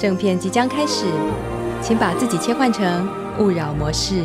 [0.00, 1.04] 正片即将开始，
[1.82, 3.06] 请把自己切换成
[3.38, 4.24] 勿扰模式。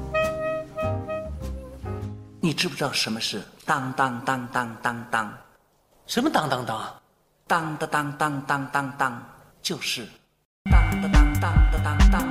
[2.43, 5.31] 你知不知道什么是当当当当当当？
[6.07, 7.01] 什么当当当？
[7.45, 9.23] 当当当当当当当，
[9.61, 10.07] 就是
[10.71, 12.30] 当当当当当当当。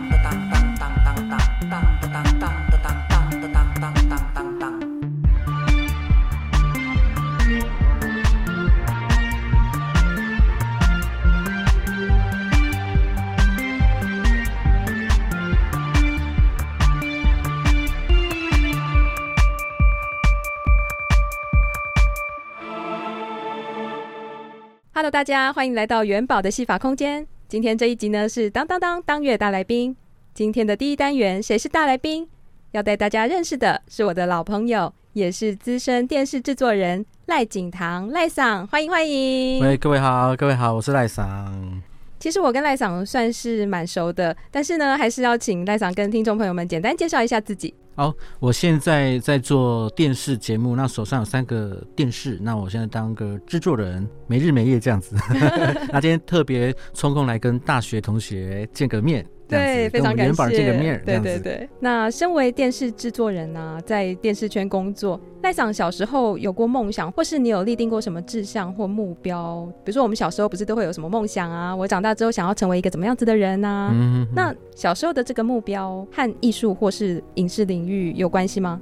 [25.10, 27.26] 大家欢迎来到元宝的戏法空间。
[27.48, 29.96] 今天这一集呢是当当当当月大来宾。
[30.32, 32.28] 今天的第一单元，谁是大来宾？
[32.70, 39.60] 要带大家认识的是我的老朋友，也是资深电视制作人赖景堂赖桑，欢迎欢迎。
[39.60, 41.82] 喂，各位好，各位好，我是赖桑。
[42.20, 47.74] 其实我跟赖桑算是蛮熟的，但是呢，还是要请赖桑跟听众朋友们简单介绍一下自己。
[47.96, 55.16] 好，我现在在做电视节目，那手上有三个电视，那我现在当个制作人，没日没夜这样子。
[55.90, 59.26] 那今天特别抽空来跟大学同学见个面。
[59.50, 60.56] 对，非常感谢。
[60.56, 61.68] 这个面，对对对。
[61.80, 69.66] 那身为电视制作人呢、啊，在电视圈工作，赖想小时候有过梦想，或是你有立定过什么志向或目标？
[69.84, 71.74] 比如说我们小时候不是都会有什么梦想啊？
[71.74, 73.90] 我长大之后想要成为一个怎么样子的人啊？
[73.92, 74.32] 嗯哼哼。
[74.34, 78.80] 那小时候的这个目标和艺术或是影视领域有关系吗？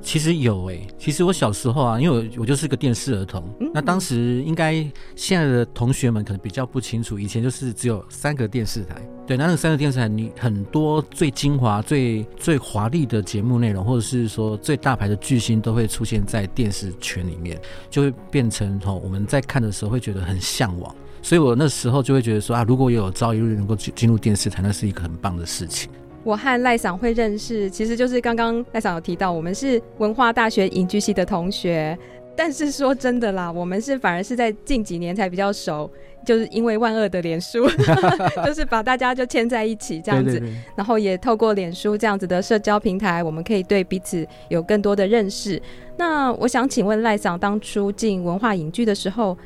[0.00, 4.74] 其实有诶、欸，其实我小时候啊，因为我我就是个电视儿童，嗯、那当时应该
[5.16, 8.94] 现在的同学们可能比较不清楚，以前就是只有三个电视台，
[9.26, 17.60] 对，那那三个电视台，你很多最精华、最最华丽的节目内容，或者是说最大牌的巨星都会出现在电视圈里面，
[17.90, 25.90] 就会变成哦，我们在看的时候会觉得很向往，所以我那时候就会觉得说啊，如果有朝一日能够进进入电视台，那是一个很棒的事情。
[26.24, 31.96] 我和赖赏会认识，其实就是刚刚赖赏有提到，我们是文化大学影剧系的同学。
[32.36, 35.90] 但是说真的啦，我们是反而是在近几年才比较熟，
[36.24, 37.66] 就是因为万恶的脸书，
[38.46, 40.38] 就是把大家就牵在一起这样子。
[40.38, 40.54] 对对对。
[40.76, 45.60] 然后也透过脸书这样子的社交平台，我们可以对彼此有更多的认识。
[45.96, 49.36] 那我想请问赖赏，当初进文化影剧的时候，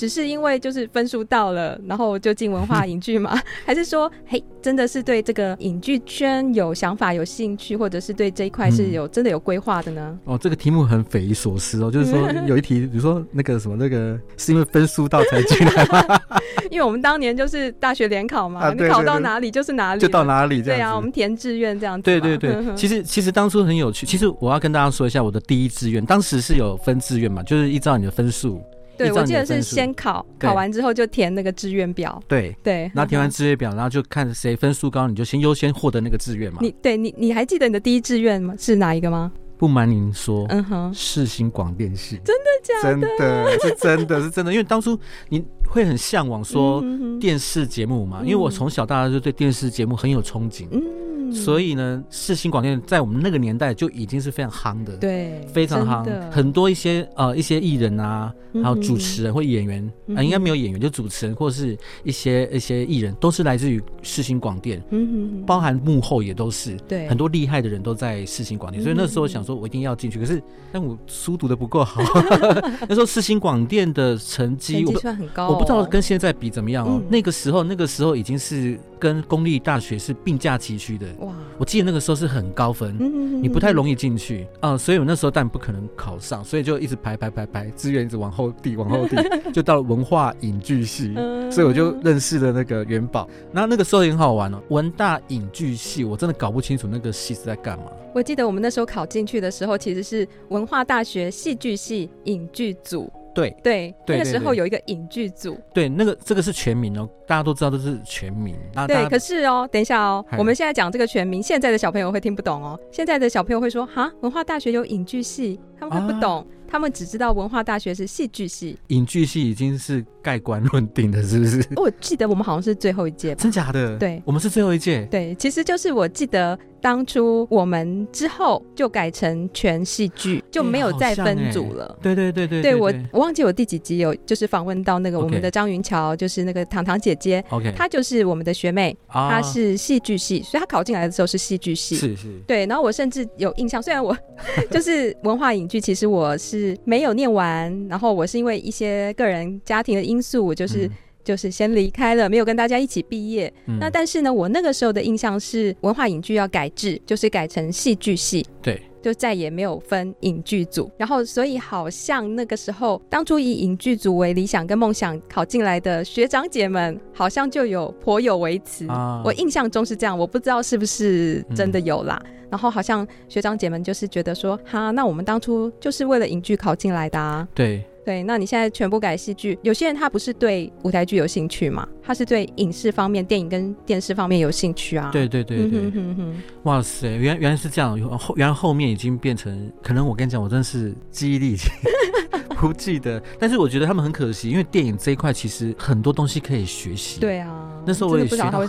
[0.00, 3.38] 只是因为就是分数到了，然后就进文化影剧吗？
[3.66, 10.18] 还是说，嘿，真的是对这个影剧圈有想法、有兴趣，或者是对这一块是有、嗯、真的有规划的呢？
[10.24, 16.18] 哦，这个题目很匪夷所思哦， 就是说有一题，比如说那个什么那个是因为分数到才进来吗？
[16.70, 20.78] 因为我们当年就是大学联考嘛，你考到哪里就是哪里，就到哪里这样。
[20.78, 22.04] 对啊，我们填志愿这样子。
[22.04, 24.06] 对对对，其实其实当初很有趣。
[24.06, 28.62] 其实我要跟大家说一下我的第一志愿，当时是有分志愿嘛，就是依照你的分数。
[29.04, 32.22] 对，我记得是先考，考完之后就填那个志愿表。
[32.28, 36.58] 对对，然后填完志愿表，然后就看谁分数高，你就先优先获得那个志愿嘛。
[36.60, 38.54] 你对你你还记得你的第一志愿吗？
[38.58, 39.32] 是哪一个吗？
[39.56, 42.18] 不瞒您说，嗯哼，世新广电系。
[42.24, 42.92] 真的假的？
[42.92, 44.98] 真的是真的是真的，因为当初
[45.28, 46.82] 你会很向往说
[47.20, 50.66] 电视节目嘛，因为我从小到大就对电视节目很有憧憬。
[50.70, 50.82] 嗯。
[51.32, 56.30] 所以呢，世新广电在我们那个年代就已经是非常夯的，对，非常夯。
[56.30, 58.32] 很多一些呃一些艺人啊，
[58.62, 68.82] 还有主持人或演员啊、嗯呃，应该没有演员，就主持人或是一些一些艺人，都是来自于世新广电，嗯，包含幕后也都是，对，很多厉害的人都在世新广电。
[68.82, 70.18] 所以那时候我想说，我一定要进去。
[70.18, 70.42] 可是，
[70.72, 72.02] 但我书读的不够好，
[72.88, 77.00] 那时候世新广电的成绩我算很高、哦，我不知道跟现在比怎么样哦。
[77.02, 81.06] 嗯、那个时候，那个时候已经是跟公立大学是并驾齐驱的。
[81.20, 82.94] 哇，我记得那个时候是很高分，
[83.42, 89.16] 你不太容易进去啊、嗯，所以我那时候但不可能考上，所以就一直排排排排，志愿一直往后递，往后递，
[89.52, 91.14] 就到了文化影剧系，
[91.50, 93.26] 所以我就认识了那个元宝。
[93.50, 97.86] 那那个时候也很好玩哦，文大影剧系，我真的搞不清楚那个系是在干嘛。
[98.14, 103.10] 我记得我们那时候考进去的时候，其实是文化大学戏剧系影剧组。
[103.34, 105.58] 对对，那个时候有一个影剧组。
[105.72, 108.56] 对，那个这个是全名哦，大家都知道这是全名。
[108.86, 112.78] 对，可是哦，等一下哦，我们现在讲这个全名，现在的小朋友会听不懂哦。
[112.90, 116.38] 现在的小朋友会说：“哈，文化大学有影剧系，他们会不懂。
[116.38, 121.66] 啊”他们只知道文化大学是戏剧系，影剧系已经是盖棺论定的，是不是？
[121.76, 123.96] 我记得我们好像是最后一届，真假的？
[123.98, 125.06] 对，我们是最后一届。
[125.10, 131.98] 对，其实就是我记得当初我们之后就改成全戏剧，就没有再分组了。
[132.00, 142.28] 对对对对，对我我忘记我第几集有就是访问到那个我们的张云桥，就是那个糖糖姐姐，OK，她就是我们的学妹，她是戏剧系，所以她考进来的时候是戏剧系，是是。
[142.46, 144.16] 对，然后我甚至有印象，虽然我
[144.70, 147.40] 就是文化影剧，其实我是没有念完。
[147.40, 150.90] 完，然后我是因为一些个人家庭的因素，我就是、嗯、
[151.22, 153.52] 就是先离开了，没有跟大家一起毕业。
[153.66, 160.90] 嗯、那但是呢，我那个时候的印象是文化影剧要改制，就是改成戏剧系，对，就再也没有分影剧组。
[160.96, 169.22] 然后所以好像那个时候，当初以影剧组为理想跟梦想考进来的学长姐们，好像就有颇有微词、啊。
[169.24, 172.20] 我印象中是这样，我不知道是不是真的有啦。
[172.24, 177.46] 嗯然后好像学长姐们就是觉得说，哈，那我们当初就是为了影剧考进来的啊。
[177.54, 185.10] 对对，那你现在全部改戏剧，有些人他不是对舞台剧有兴趣嘛，他是对影视方面、电影跟电视方面有兴趣啊。
[185.12, 191.56] 对对对对，嗯、哼哼哼哇塞，原原来是这样，后原来后面已经变成，可能我跟你讲，我真的是记忆力
[192.56, 197.18] 不记得，但是我觉得他们很可惜，因为电影这一块其实很多东西可以学习。
[197.20, 197.66] 对啊。
[197.86, 198.66] 那时候我也学到很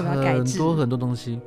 [0.57, 1.38] 多很多东西，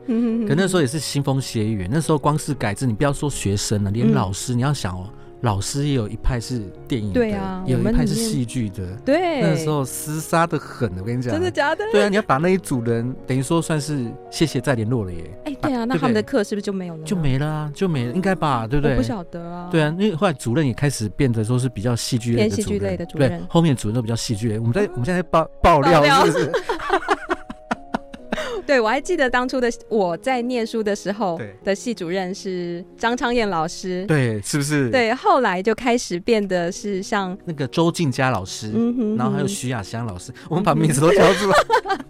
[0.46, 1.88] 可那时候也是腥风血雨。
[1.90, 5.08] 那时候光是改制，你不要说学生了，连老师，你要想哦，
[5.44, 11.84] 老师也有一派是电影的，对啊，有一派是戏剧的，对，那时候厮杀的很，我跟你讲，真的假的？
[11.92, 15.38] 对啊，你要把那一组人，等于说算是谢谢再联络了耶。
[15.44, 17.04] 哎，对啊，那他们的课是不是就没有了？
[17.04, 18.66] 就没了啊，就没了，应该吧？
[18.66, 18.92] 对不对？
[18.92, 19.68] 我不晓得啊。
[19.70, 22.56] 对啊，因为后来主任也开始变得说是比较戏剧类的
[23.04, 24.58] 主任，对，后面主任都比较戏剧类。
[24.58, 26.52] 我们在我们现在爆爆料是不是？
[28.66, 34.90] 对，我还记得当初的我在念书的时候的系主任是张昌燕老师，对，是不是？
[34.90, 41.56] 对，后来就开始变得是像那个周静佳老师，嗯哼，然后还有徐亚香老师，嗯、我们把名字都叫出来，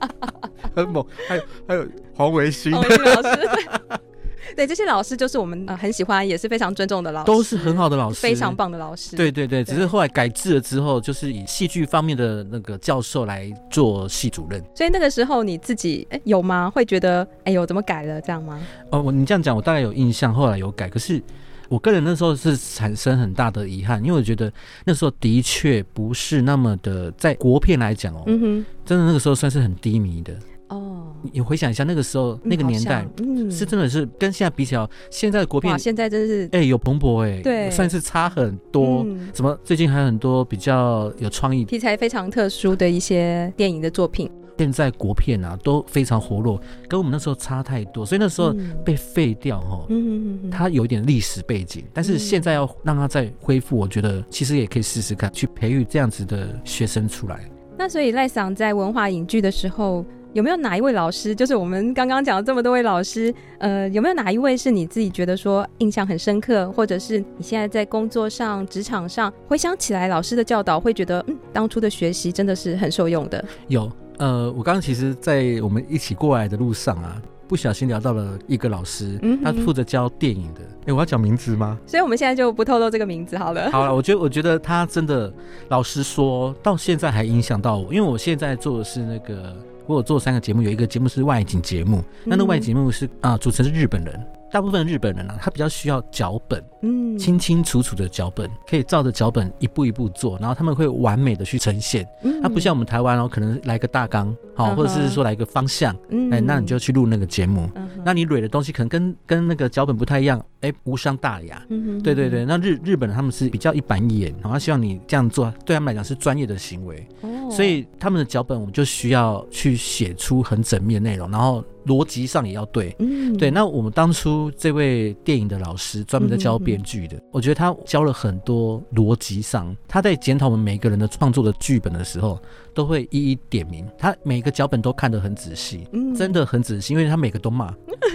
[0.74, 2.88] 很猛，还有还有黄维新老师。
[4.54, 9.16] 对，这些老师就是我们呃很喜欢，也是非常尊重的老师，都是很好的老师，非常棒的老师。
[9.16, 14.62] 对对对，只是后来改制了之后，就是以戏剧方面的那个教授来做系主任。
[14.74, 16.70] 所以那个时候你自己哎有吗？
[16.70, 18.60] 会觉得哎呦怎么改了这样吗？
[18.90, 20.88] 哦，我你这样讲，我大概有印象，后来有改。
[20.88, 21.22] 可是
[21.68, 24.52] 我个人那时候是产生很大的遗憾，因为我觉得
[24.84, 30.34] 那时候的确不是那么的，在国片来讲哦，嗯哼，真的那个时候算是很低迷的。
[30.68, 39.06] 哦，你回想一下那个时候那个年代，嗯，是真的是跟现在比起来，现在的国片现在真是哎、欸、有蓬勃哎、欸，对，算是差很多。
[39.32, 44.30] 怎么最近还有很多比较有创意、题材非常特殊的一些电影的作品？
[44.56, 48.54] 现在国片啊都非常活络，跟我们那时候差太多，所以那时候
[48.84, 57.40] 被废掉哈，嗯嗯，它有一点历史背景，但是现在要让它再恢复，我觉得其实也可以试试看，去培育这样子的学生出来。
[57.76, 61.32] 那所以赖桑在文化影剧的时候，有没有哪一位老师？
[61.32, 73.44] 就是我们刚刚讲了这么多位老师，呃，有没有哪一位是你自己觉得说印象很深刻，或者是你现在在工作上、职场上回想起来老师的教导，会觉得嗯，当初的学习真的是很受用的？
[73.68, 77.22] 有，呃，我刚刚其实，在我们一起过来的路上啊。
[77.46, 80.62] 不小心聊到了一个老师，嗯、他负责教电影的。
[80.62, 81.78] 哎、欸，我要讲名字吗？
[81.86, 83.70] 所以我们现在就不透露这个名字好了。
[83.70, 85.32] 好了，我觉得我觉得他真的，
[85.68, 89.54] 老实说，到现在还影响到我，因为我现在做的是那个，
[89.86, 94.26] 我有做三个节目，有一个节目是外景节目，那、嗯、那外景节目是啊，主持人是日本人。
[94.54, 102.06] 大部分日本人啊，他比较需要脚本，嗯，清清楚楚的脚本，可以照着脚本一步一步做，然后他们会完美的去呈现。
[102.22, 111.60] 嗯，他不像我们台湾哦，可能来个大纲，好、嗯，或者是说来个方向，嗯，哎，那你就去录那个节目，嗯，那你蕊的东西可能跟跟那个脚本不太一样，哎，无伤大雅。
[111.68, 121.64] 嗯，对对对，那日日本人他们是比较一板一眼，然后希望你这样做，对他们来讲是专业的行为，哦，所以他们的脚本我们就需要去写出很缜密的内容，然后。
[121.86, 123.50] 逻辑上也要对，嗯，对。
[123.50, 132.40] 那我们当初这位电影的老师专门在教编剧的，嗯嗯嗯，我觉得他教了很多逻辑上，他在检讨我们每个人的创作的剧本的时候，
[132.72, 133.86] 都会一一点名。
[133.98, 137.74] 他每个脚本都看得很仔细，嗯，真的很仔细，因为他每个都骂，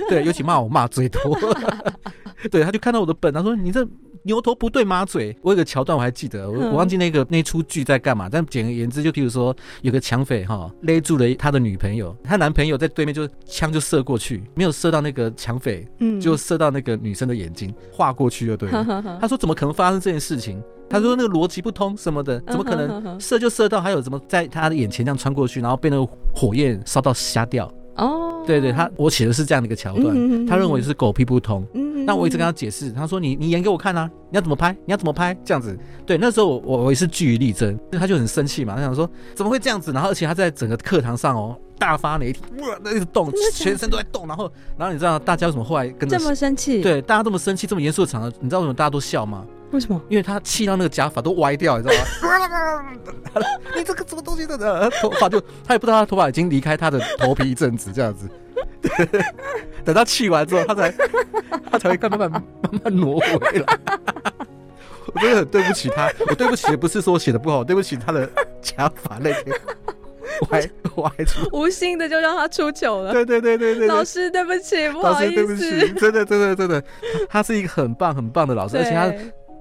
[0.10, 1.38] 对，尤其骂我骂最多，
[2.52, 3.88] 对，他就看到我的本，他说你这。
[4.29, 19.17] 牛头不对马嘴，我有个桥段我还记得，我我忘记那个那出剧在干嘛，但简而言之，就譬如说有个抢匪哈勒住了他的女朋友，他男朋友在对面就枪就射过去，没有射到那个抢匪，嗯，就射到那个女生的眼睛，划过去就对了。
[19.19, 20.62] 他说怎么可能发生这件事情？
[20.88, 23.81] 他说那个逻辑不通什么的，怎么可能 射就射到？
[23.81, 27.71] 还有怎么在他的眼前这样穿过去，然后被那个火焰烧到瞎掉？
[28.00, 31.65] 哦，对对，他我写的是这样的一个桥段，他认为是狗屁不通。
[32.06, 35.77] 那我一直跟他解释，他说你你演给我看啊，你要怎么拍，你要怎么拍这样子。
[36.06, 46.82] 对，那时候我我也是据理力争，他就很生气嘛，他想说怎么会这样子，然后而且他在整个课堂上哦大发雷霆，哇，那一直动，全身都在动，然后然后你知道大家为什么后来跟着这么生气？
[46.82, 49.46] 对，大家这么生气，这么严肃的场合，你知道为什么大家都笑吗？
[49.72, 50.02] 为什么？
[50.10, 52.90] 因为他气到那个假发都歪掉，你知道吗？
[53.78, 54.90] 你这个什么东西的呢？
[55.02, 58.28] 头发就他也不知道他头发已经离开他的头皮一阵子，这样子。
[59.86, 60.94] 等他气完之后，他才
[61.72, 62.42] 他才会慢慢慢
[62.84, 63.78] 慢挪回来。
[65.14, 68.28] 我真的很对不起他，我对不起的不是说我写的不好，对不起他的
[68.62, 69.56] 假发那天
[70.50, 70.62] 歪
[70.96, 73.12] 歪出，无心的就让他出糗了。
[73.12, 76.84] 对对对对对，老师对不起，不好意思，对不起，真的真的真的，
[77.30, 79.14] 他是一个很棒很棒的老师，而且他。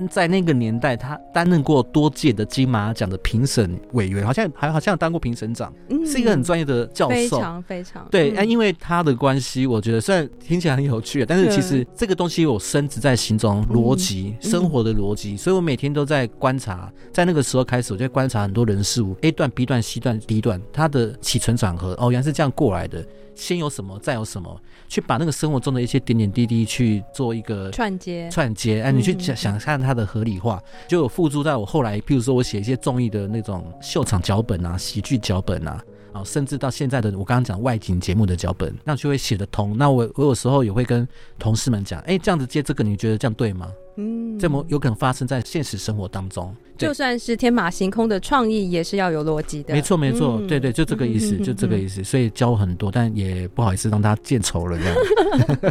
[0.06, 8.30] 在那个年代，他担任过多届的金马奖的评审委员，好像还好像当过评审长，嗯，是一个很专业的教授，非常非常对。
[8.36, 16.92] 哎、嗯，因为他的关系，我觉得虽然听起来很有趣，但是其实这个东西我深植在心中，逻辑、嗯、生活的逻辑，所以我每天都在观察。
[17.12, 23.04] 在那个时候开始，我就在观察很多人事物，A 段、B 段、C 段、D 段，它的起承转合，哦，原来是这样过来的。
[23.38, 28.82] 先有什么，再有什么，去把那个生活中的一些点点滴滴去做一个串接，串接。
[28.82, 35.80] 哎，你去想想看它的合理化，嗯、就有付诸在我后来，譬如说我写一些综艺的那种秀场脚本啊、喜剧脚本啊，
[36.12, 39.76] 啊，甚至到现在的我刚刚讲外景节目的脚本，那就会写得通。
[39.76, 41.06] 那我我有时候也会跟
[41.38, 43.70] 同事们讲，哎、欸，这样子接这个，你觉得这样对吗？
[43.96, 49.74] 嗯，这么有可能发生在现实生活当中，就算是天马行空的创意，也是要有逻辑的。
[49.74, 52.04] 没错，没错，嗯，对对，就这个意思，嗯，就这个意思。
[52.04, 54.96] 所以教很多，但也不好意思让他见丑了这样。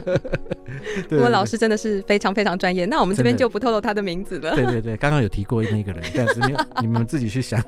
[1.08, 4.54] 不过老师真的是非常非常专业，那我们这边就不透露他的名字了。
[4.56, 7.64] 对对对，刚刚有提过那个人，但是没有， 你们自己去想。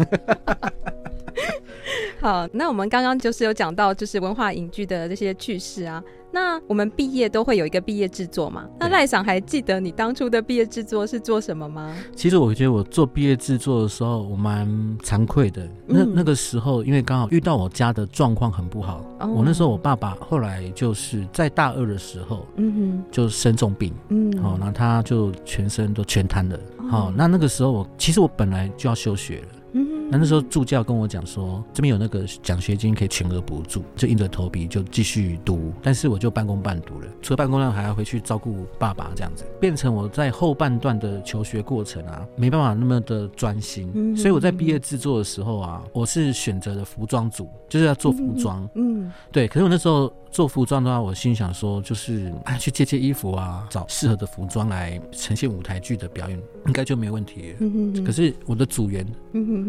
[2.21, 6.03] 好，那我们刚刚就是有讲到，就是文化影剧的这些趣事啊。
[6.31, 8.67] 那我们毕业都会有一个毕业制作嘛？
[8.79, 11.95] 那赖赏还记得你当初的毕业制作是做什么吗？
[12.15, 14.67] 其实我觉得我做毕业制作的时候，我蛮
[14.99, 15.67] 惭愧的。
[15.87, 19.03] 那那个时候，因为刚好遇到我家的状况很不好。
[19.19, 19.27] 哦。
[19.27, 26.59] 我那时候我爸爸后来就是在大二的时候，嗯哼，就生重病，嗯，好，那他就全身都全瘫了。
[26.91, 29.47] 好，那那个时候我其实我本来就要休学了。
[30.11, 35.71] 那那时候助教跟我讲说，这边有那个奖学金可以全额补助，就硬着头皮就继续读。
[35.83, 44.15] 但是我就半工半读了，除了半工半读还要回去照顾爸爸，这样子变成我在后半段的求学过程啊，没办法那么的专心。
[44.15, 48.67] 所以我在毕业制作的时候啊，我是选择了服装组，就是要做服装。
[48.75, 49.47] 嗯，对。
[49.47, 50.11] 可是我那时候。
[50.31, 57.55] 做服装的话，我心想说，就是啊，去借借衣服啊，找适合的服装来呈现舞台剧的表演应该就没问题。
[58.05, 59.05] 可是我的组员，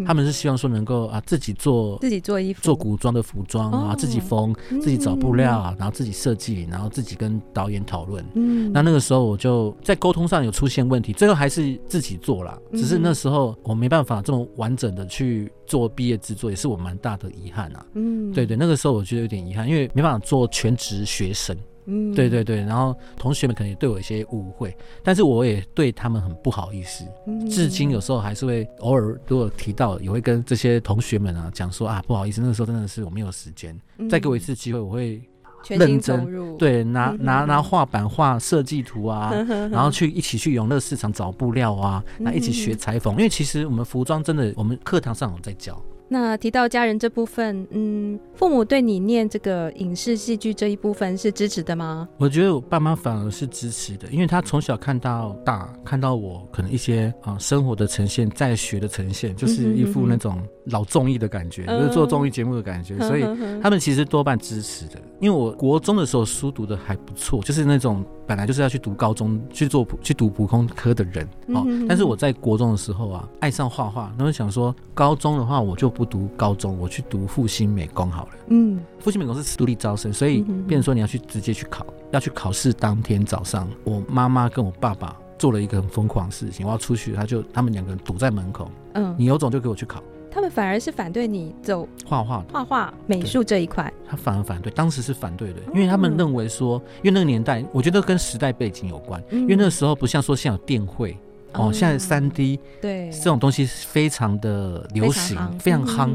[0.06, 4.80] 他们是希望说能够啊自己做自己做衣服，做古装的服装啊，哦自己缝，嗯。
[4.80, 8.24] 自己找布料啊，然后自己设计，然后自己跟导演讨论。
[8.34, 12.58] 嗯，那那个时候我就在沟通上有出现问题，最后还是自己做了。
[12.72, 17.84] 嗯只是那时候我没办法这么完整的去做毕业制作，也是我蛮大的遗憾啊。
[17.94, 21.56] 嗯，对对，那个时候我觉得有点遗憾，因为没办法做全职学生。
[21.86, 27.04] 嗯，对对对，然后同学们可能也对我一些误会，但是我也对他们很不好意思。
[27.26, 34.08] 嗯，至今有时候还是会偶尔如果提到，也会跟这些同学们啊讲说啊，不好意思，那个时候真的是我没有时间，嗯。
[34.08, 35.20] 再给我一次机会，我会
[35.68, 39.30] 认真，对拿嗯拿拿画板画设计图啊，
[39.70, 45.80] 然后去一起去永乐市场找布料啊，那一起学裁缝，因为其实我们服装真的，我们课堂上有在教。
[46.12, 52.08] 那提到家人这部分，嗯，父母对你念这个影视戏剧这一部分是支持的吗？
[52.18, 63.22] 我觉得我爸妈反而是支持的，因为他从小看到大，看到我可能一些啊、呃、生活的呈现，在学的呈现，就是一副那种老综艺的感觉，嗯、就是做综艺节目的感觉，所以
[63.62, 65.00] 他们其实多半支持的。
[65.20, 78.30] 因为我国中的时候书读的还不错，就是那种本来就是要去读高中去做去读普通科的人哦，但是我在国中的时候啊，爱上画画，然后想说高中的话我就不读高中，我去读复兴美工好了。
[78.48, 90.02] 嗯，复兴美工是独立招生，所以变成说你要去直接去考，要去考试当天早上，我妈妈跟我爸爸做了一个很疯狂的事情，我要出去，他就他们两个人堵在门口，嗯，你有种就给我去考。
[90.30, 93.92] 他们反而是反对你走画画、画画、美术这一块。
[94.08, 101.14] 他反而反对，当时是反对的，因为他们认为说，因为那个年代，我觉得跟时代背景有关，因为那个时候不像说现在有电绘。
[101.54, 103.10] 哦，现在三 D 对。
[103.10, 106.10] 这种东西非常的流行，非常夯，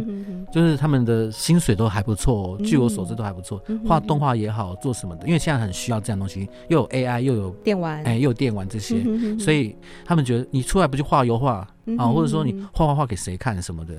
[0.51, 8.96] 就是他们的薪水都还不错，据我所知都还不错，画动画也好，做什么的，因为现在很需要这样东西，又有 AI 又有电玩，哎，又有电玩这些，
[9.38, 9.75] 所以
[10.06, 13.94] 他们觉得你出来不就画油画啊，或者说你画画画给谁看什么的，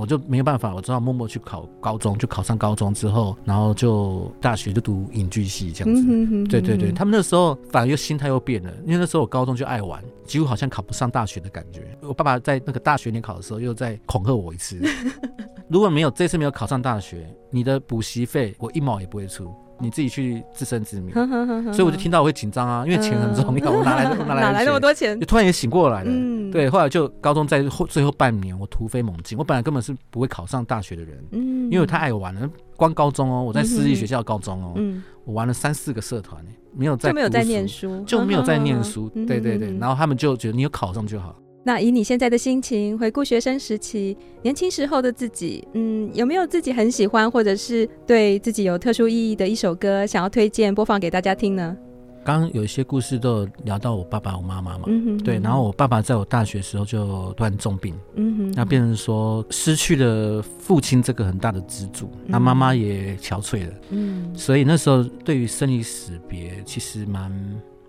[0.00, 6.02] 我就没有办法，我只好默默去考高中，就考上高中之后，然后就大学就读影剧系这样子，
[6.48, 10.80] 对对对，他们那时候反而又心态又变了，因为那时候我高中就爱玩，几乎好像考。
[10.80, 14.80] 考不上大学的感觉，我爸爸在那个大学联考的时候又在恐吓我一次。
[15.68, 21.12] 如果没有这次没有考上大学，你的补习费我一毛也不会出，你自己去自生自灭。
[21.72, 25.18] 所以我就听到我会紧张啊，因为钱很重要，我哪来哪来哪 来那么多钱？
[25.18, 26.10] 就突然也醒过来了。
[26.10, 29.36] 嗯，对，后来就高中在后最后半年，我突飞猛进。
[29.38, 32.48] 我本来根本是不会考上大学的人，嗯，因为我太爱玩了。
[32.76, 36.42] 光高中哦，我在私立学校高中哦，嗯，我玩了三四个社团，
[36.74, 39.08] 没有在就没有在念书，就没有在念 书。
[39.26, 41.36] 对对对，然后他们就觉得你有考上就好。
[41.62, 51.76] 那以你现在的心情回顾学生时期，年轻时候的自己，嗯，有没有自己很喜欢或者是对自己有特殊意义的一首歌，想要推荐播放给大家听呢？
[52.22, 67.32] 刚刚有一些故事都有聊到我爸爸、我妈妈嘛，嗯哼哼，对，然后我爸爸在我大学时候就突然重病，嗯哼，那变成说失去了父亲这个很大的支柱，那妈妈也憔悴了，嗯，所以那时候对于生离死别其实蛮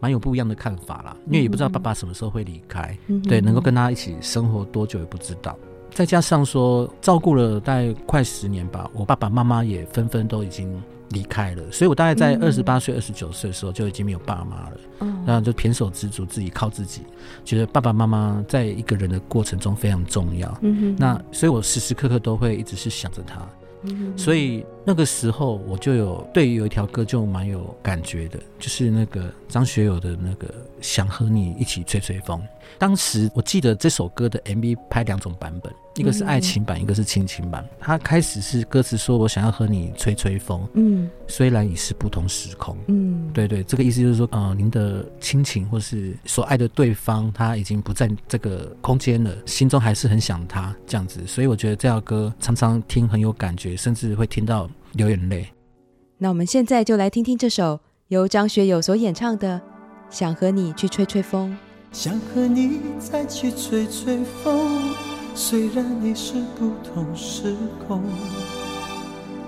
[0.01, 5.57] 蛮有不一样的看法啦，因为也不知道爸爸什么时候会离开，嗯，对，能够跟他一起生活多久也不知道，
[5.91, 10.69] 再加上说照顾了大概快十年吧，我爸爸妈妈也纷纷都已经。
[11.13, 17.01] 离开了，所以我大概在二十八岁、二十九岁的时候就已经没有爸妈了，嗯，然后就胼手知足，自己靠自己，
[17.43, 20.57] 觉得爸爸妈妈在一个人的过程中非常重要，
[20.97, 23.45] 那所以我时时刻刻都会一直是想着他，
[23.81, 32.41] 嗯，所以那个时候我就有对于有一条歌就蛮有感觉的，就是那个张学友的那个想和你一起吹吹风。
[32.77, 37.67] 当时我记得这首歌的 MV 拍两种版本，一个是爱情版，嗯、一个是亲情版。
[37.79, 42.77] 他开始是歌词说：“我想要和你吹吹风。”嗯，虽然已是不同时空。
[42.87, 51.27] 嗯，对对，这个意思就是说，呃，您的亲情或是所爱的对方，他已经不在这个空间了，心中还是很想他这样子。
[51.27, 55.47] 所以我觉得这条歌常常听很有感觉，甚至会听到流眼泪。
[56.17, 59.59] 那我们现在就来听听这首由张学友所演唱的
[60.15, 61.49] 《想和你去吹吹风》。
[61.91, 64.93] 想和你再去吹吹风，
[65.35, 67.53] 虽然你是不同时
[67.85, 68.01] 空，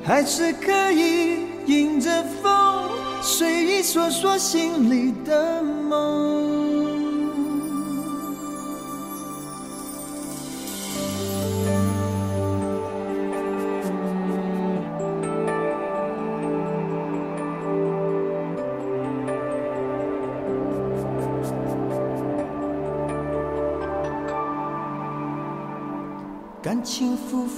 [0.03, 2.89] 还是可以迎着风，
[3.21, 6.82] 随意说说心里的梦。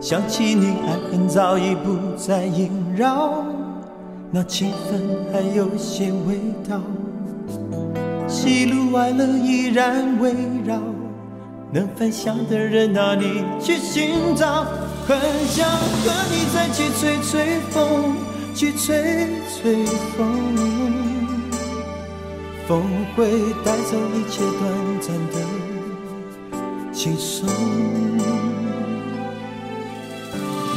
[0.00, 3.44] 想起你，爱恨早已不再萦绕，
[4.30, 6.80] 那情分还有些味道。
[8.28, 10.32] 喜怒哀乐依然围
[10.64, 10.78] 绕，
[11.72, 14.64] 能分享的人哪里去寻找？
[15.06, 18.14] 很想和你再去吹吹风，
[18.54, 19.84] 去吹吹
[20.16, 20.28] 风，
[22.68, 22.82] 风
[23.16, 23.26] 会
[23.64, 25.34] 带走一切短暂的
[26.92, 27.48] 轻松。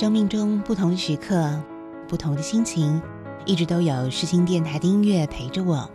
[0.00, 1.62] 生命中不同的时刻，
[2.08, 3.02] 不同的心情，
[3.44, 5.86] 一直都有世新电台的音乐陪着我。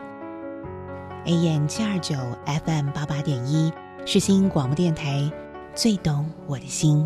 [1.26, 2.16] AM 七二九
[2.46, 3.74] ，FM 八八点一，
[4.06, 5.28] 世新广播电台，
[5.74, 7.04] 最懂我的心。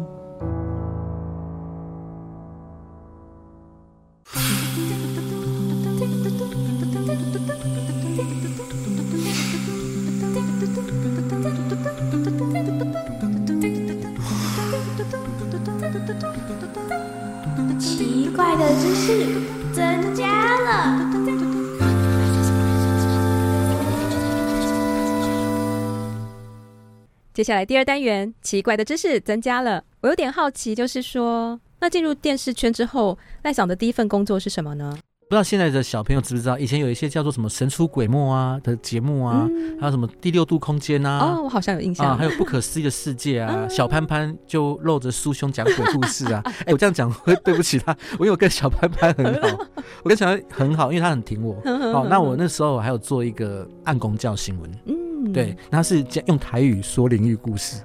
[27.40, 29.82] 接下来第二单元，奇怪的知识增加了。
[30.02, 34.98] 我有点好奇，就是说，那进入电视圈之后，赖桑的第一份工作是什么呢？
[35.22, 46.44] 不知道现在的小朋友知不知道，以前有一些叫做什么神出鬼没啊的节目啊，嗯、还有什么第六度空间啊，哦，我好像有印象啊，还有不可思议的世界啊， 小潘潘就露着酥胸讲鬼故事啊。
[46.68, 49.66] 哎，我这样讲会对不起他，我因为我跟小潘潘很好，
[50.04, 51.56] 我跟小潘很好，因为他很挺我。
[51.64, 54.98] 哦，那我那时候还有做一个暗公教新闻，嗯，
[55.34, 57.82] 对，他是用台语说灵异故事。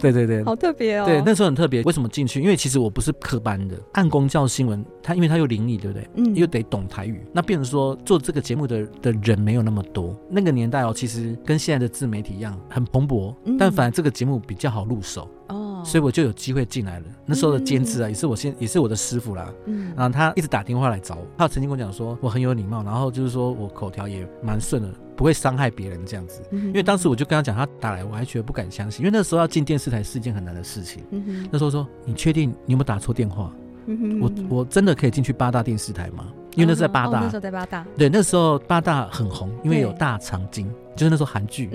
[0.00, 1.06] 对对对，好特别哦。
[1.06, 1.80] 对，那时候很特别。
[1.82, 2.42] 为什么进去？
[2.42, 6.06] 因为其实我不是科班的，按公教新闻，他因为他又灵异，对不对？
[6.16, 7.24] 嗯，又得懂台语。
[7.32, 10.14] 那变成说做这个节目的的人没有那么多。
[10.28, 17.06] 那个年代哦，其实跟现在的自媒体一样很蓬勃，嗯、但反而这个节目比较好入手哦，所以我就有机会进来了。
[17.24, 19.50] 那时候的监制啊，也是我现也是我的师傅啦。
[19.66, 24.88] 嗯，然后他一直打电话来找我，他曾经跟我讲说我很有礼貌，然后就是说我口条也蛮顺的。
[25.16, 31.02] 不会伤害别人这样子，因为当时我就跟他讲，他打来我还觉得不敢相信，因为那时候要进电视台是一件很难的事情。
[31.50, 33.52] 那时候说，你确定你有没有打错电话？
[34.20, 36.32] 我我真的可以进去八大电视台吗？
[36.54, 37.86] 因为那是在八大，那时候在八大。
[37.98, 41.68] 对，那时候八大很红，因为有大长今，就是那时候韩剧。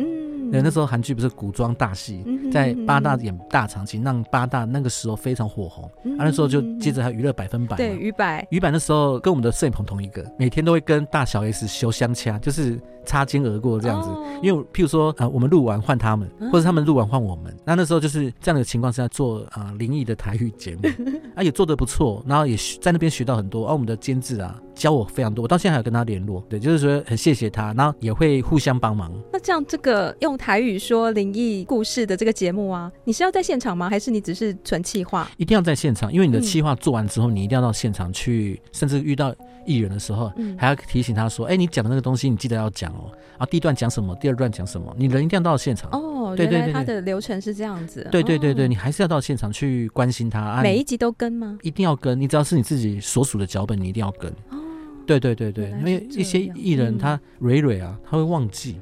[0.52, 5.84] 对，那时候韩剧不是古装大戏，在八大演大长今，让八大那个时候非常火红。
[6.18, 7.78] 啊，那时候就接着还有娱乐百分百。
[7.78, 8.48] 对，娱百。
[8.50, 14.10] 娱百那时候跟我们的摄影棚同一个，每天都会跟大小 S 修相掐，就是擦肩而过这样子。
[14.44, 17.52] 因为譬如说啊，我们录完换他们，或者他们录完换我们。
[17.66, 20.88] 那那时候就是这样的情况是在做啊灵异的台语节目，
[21.36, 23.68] 啊也做得不错，然后也在那边学到很多。
[23.68, 26.44] 而我们的监制啊教我非常多，我到现在还有跟他联络。
[26.48, 29.12] 对，就是说很谢谢他，然后也会互相帮忙。
[29.34, 33.90] 那这样这个用台语说灵异故事的这个节目啊，你是要在现场吗？
[33.90, 35.30] 还是你只是纯气话？
[35.38, 39.34] 一定要在现场，因为你的气话做完之后，你一定要到现场去，甚至遇到
[39.66, 43.12] 艺人的时候，还要提醒他说：“哎，你讲的那个东西，你记得要讲哦。
[43.38, 48.08] 啊，第一段讲什么，第二段讲什么，你人一定要到现场。”哦，对对对，他的流程是这样子。
[48.12, 50.62] 对对对对，你还是要到现场去关心他。
[50.62, 51.58] 每一集都跟吗？
[51.62, 54.30] 一定要跟，你只要是你自己所属的脚本，你一定要跟。
[54.50, 54.58] 哦，
[55.06, 58.80] 对对对对，因为一些艺人他蕊蕊啊，他会忘记。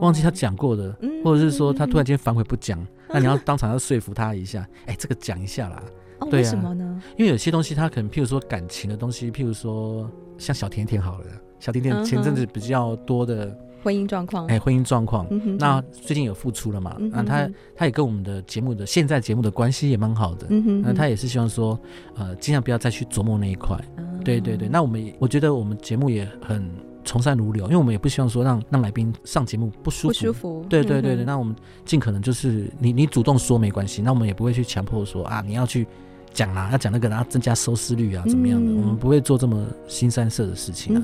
[0.00, 2.78] 忘记他讲过的，或者是说他突然间反悔不讲，
[3.10, 5.82] 那你要当场要说服他一下，哎，这个讲一下啦。
[6.30, 7.02] 对啊，为什么呢？
[7.16, 11.26] 因为有些东西他可能，譬如说感情的东西，譬如说像小甜甜好了，
[11.58, 15.26] 小甜甜前阵子比较多的婚姻状况，哎，婚姻状况，
[15.58, 16.96] 那最近有复出了嘛？
[16.98, 20.46] 那他他也跟我们的节目的现在节目的关系也蛮好的，
[20.82, 21.78] 那他也是希望说，
[22.16, 23.78] 呃，尽量不要再去琢磨那一块。
[24.24, 26.70] 对对对，那我们也我觉得我们节目也很。
[27.04, 30.12] 从善如流，因为我们也不希望说让让来宾上节目不舒服。
[30.12, 30.66] 不舒服。
[30.68, 35.86] 对对对对，嗯、那我们尽可能就是你你主动说没关系，那我们也不会去强迫说啊你要去
[36.32, 41.02] 讲啊，要讲那个然后增加收视率啊怎么样的，嗯、我们不会做这么新三色的事情啊。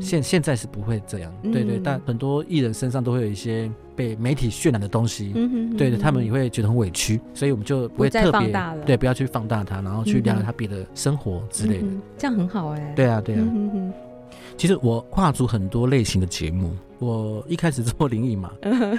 [0.00, 5.32] 现现在是不会这样，对，对对，但很多艺人身上都会有一些被媒体渲染的东西，
[5.76, 8.52] 对的，他们也会觉得很委屈，所以我们就不会特别
[8.86, 12.92] 对，不要去放大它，然后去聊聊他别的生活之类的，嗯、这样很好哎、欸。
[12.94, 13.44] 对啊对啊。
[14.60, 18.52] 嗯其实我跨足很多类型的节目，我一开始做灵异嘛，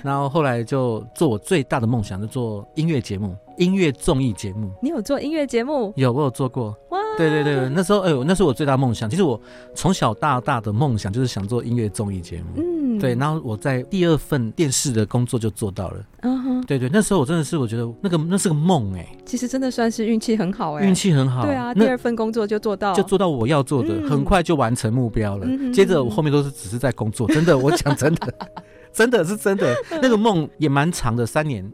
[0.04, 3.36] 然后后来就做我最大的梦想，就做音乐节目。
[3.58, 5.94] 音乐综艺节目，你有做音乐节目？
[5.96, 6.76] 有，我有做过。
[6.90, 9.08] 哇，对对对，那时候哎呦，那是我最大梦想。
[9.08, 9.40] 其实我
[9.76, 12.46] 从小到大的梦想就是想做音乐综艺节目。
[12.56, 16.06] 嗯，对，然后我在第二份电视的工作就做到了。
[16.22, 19.06] 嗯哼，对对，那时候我真的是我觉得那个那是个梦哎。
[19.26, 20.86] 其实真的算是运气很好哎。
[20.86, 21.44] 运气很好。
[21.44, 25.48] 对啊，第二份工作就做到，就做到我要做的，很快就完成目标了。
[25.74, 28.34] 接着我后面都是只是在工作，真的，我讲真的，
[28.94, 31.72] 真的是真的，那个梦也蛮长的，三年。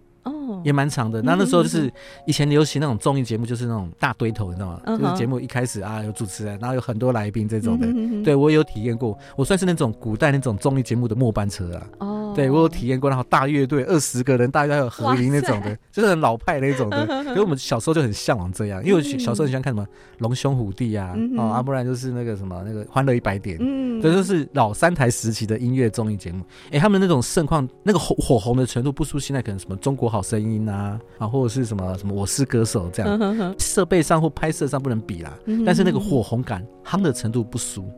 [0.63, 1.91] 也蛮长的，那那时候就是
[2.25, 4.81] 以前流行那种综艺节目，就是那种大堆头，你知道吗？
[4.85, 7.87] 就是节目一开始啊有主持人，然后有很多来宾这种的。
[8.23, 11.87] 对，我也有体验过，我算是那种古代那种综艺节目的末班车啊。
[11.99, 17.05] 哦，对我有体验过，然后大乐队二十个人，大家有合音那种的，就是很老派那种的。
[17.25, 19.85] 所以我们小时候就很向往这样，因为我小时候很喜欢看什么
[20.19, 26.45] 龙兄虎弟啊，哦，要不然就是那个什么那个欢乐一百点，嗯，这就是老三台时期的音乐综艺节目。
[26.71, 30.99] 哎，他们那种盛况，那个火火红的程度不输现在可能什么中国好声音啊。
[31.17, 35.33] 啊，或者是什么什么我是歌手这样，设备上或拍摄上不能比啦，
[35.65, 37.89] 但是那个火红感、夯的程度不输。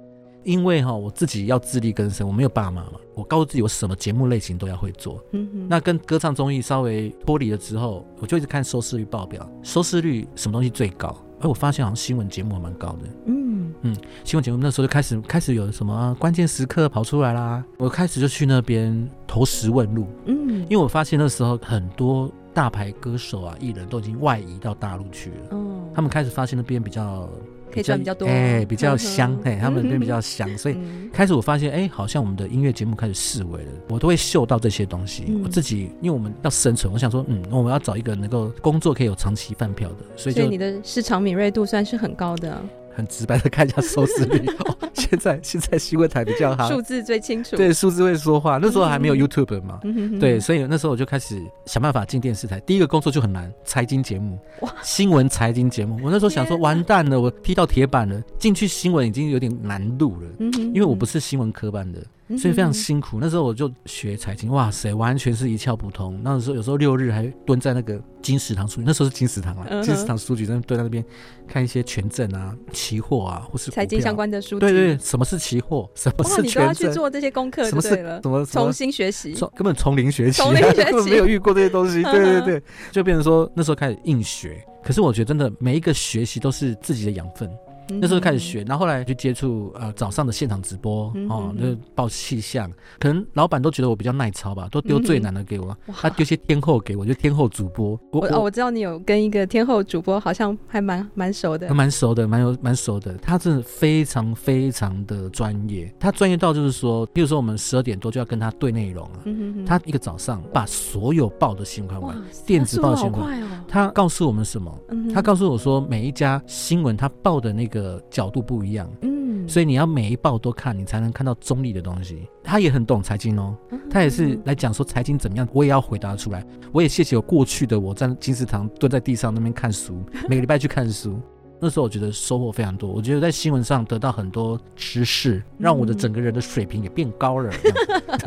[0.43, 5.23] 因为哈，我自己要自力更生，我没有爸妈嘛，我告诉自己我什么节目类型都要会做。
[5.67, 11.15] 那跟歌唱综艺稍微脱离了之后，我就一直看收视率报表，收视率什么东西最高？
[11.39, 12.99] 哎，我发现好像新闻节目还蛮高的。
[13.25, 20.08] 嗯嗯，新闻节目那时候就开始开始有什么关键时刻跑出来啦，我开始就去那边投石问路。
[20.25, 22.32] 嗯，因为我发现那时候很多。
[22.52, 25.36] 大牌歌手啊，艺人都已经外移到大陆去了。
[25.52, 27.30] 嗯，他们开始发现那边比较
[27.71, 30.77] 可以赚比较多，哎，比较香，哎，他们那边比较香，所以
[31.13, 33.71] 开始我发现，哎，好像我们的音乐节目开始示威了。
[33.89, 35.39] 我都会嗅到这些东西。
[35.43, 42.60] 我自己，因为我们要生存，我想说，嗯，我们要找一个能够工作可以有长期饭票的，所以就，所以你的市场敏锐度算是很高的。
[42.99, 44.45] 很直白的看一下收视率。
[44.59, 47.55] 哦、现在现在新闻台比较好，数字最清楚。
[47.55, 48.59] 对，数字会说话。
[48.62, 52.59] 那时候还没有 YouTube 嘛，嗯哼哼对，所以那时候我就开始想办法进电视台。
[52.62, 54.38] 第一个工作就很难，财经节目，
[54.83, 55.99] 新闻财经节目。
[56.03, 61.99] 我那时候想说，完蛋了，我踢到铁板了，进去新闻已经有点难度了，嗯哼哼因为我不是新闻科班的。
[62.38, 63.18] 所以非常辛苦。
[63.20, 66.20] 那时候我就学财经，哇塞，完全是一窍不通。
[66.24, 71.04] 那时候有时候六日还蹲在那个金石堂书局，那时候是金石堂啊，嗯、金石堂书局在蹲在那边
[71.48, 74.60] 看一些权证啊、期货啊，或是财经相关的书籍。
[74.60, 75.89] 对，对对，什么是期货？
[75.96, 76.46] 什么是权证？
[76.46, 79.34] 你都要去做这些功课，什么是什么重新学习？
[79.56, 82.04] 根本从零学习，从零学习， 根本没有遇过这些东西。
[82.04, 84.63] 对对对，就变成说那时候开始硬学。
[84.84, 87.50] 可是我觉得真的每一个学习都是自己的养分。
[87.89, 92.71] 那时候开始学，然后后来去接触呃早上的现场直播哦，就报气象。
[92.99, 97.99] 可能老板都觉得我比较耐操吧，都丢最难的给我，他丢些天后给我，就天后主播。
[98.12, 103.17] 我哦，我知道你有跟一个天后主播，好像还蛮蛮熟的，蛮熟的，蛮有蛮熟的。
[103.17, 109.19] 他真的非常非常的专业，他专业到就是说，比如说我们十二点多就要跟他对内容了，
[109.65, 114.71] 他一个早上把所有报的新闻电子报新闻，他告诉我们什么？
[115.13, 117.79] 他告诉我说，每一家新闻他报的那个。
[117.80, 122.28] 的角度不一样，嗯，所以你要每一报都看，你才能看到中立的东西。
[122.44, 123.56] 他也很懂财经哦，
[123.89, 126.46] 他也是来讲说财经怎么样，我也要回答出来。
[126.72, 131.20] 我也谢谢我过去的我在金石堂蹲在地上那边看书，每个礼拜去看书。
[131.60, 137.52] 那时候我觉得收获非常多，我觉得在新闻上得到很多知识，让我的整个人的水平也变高了。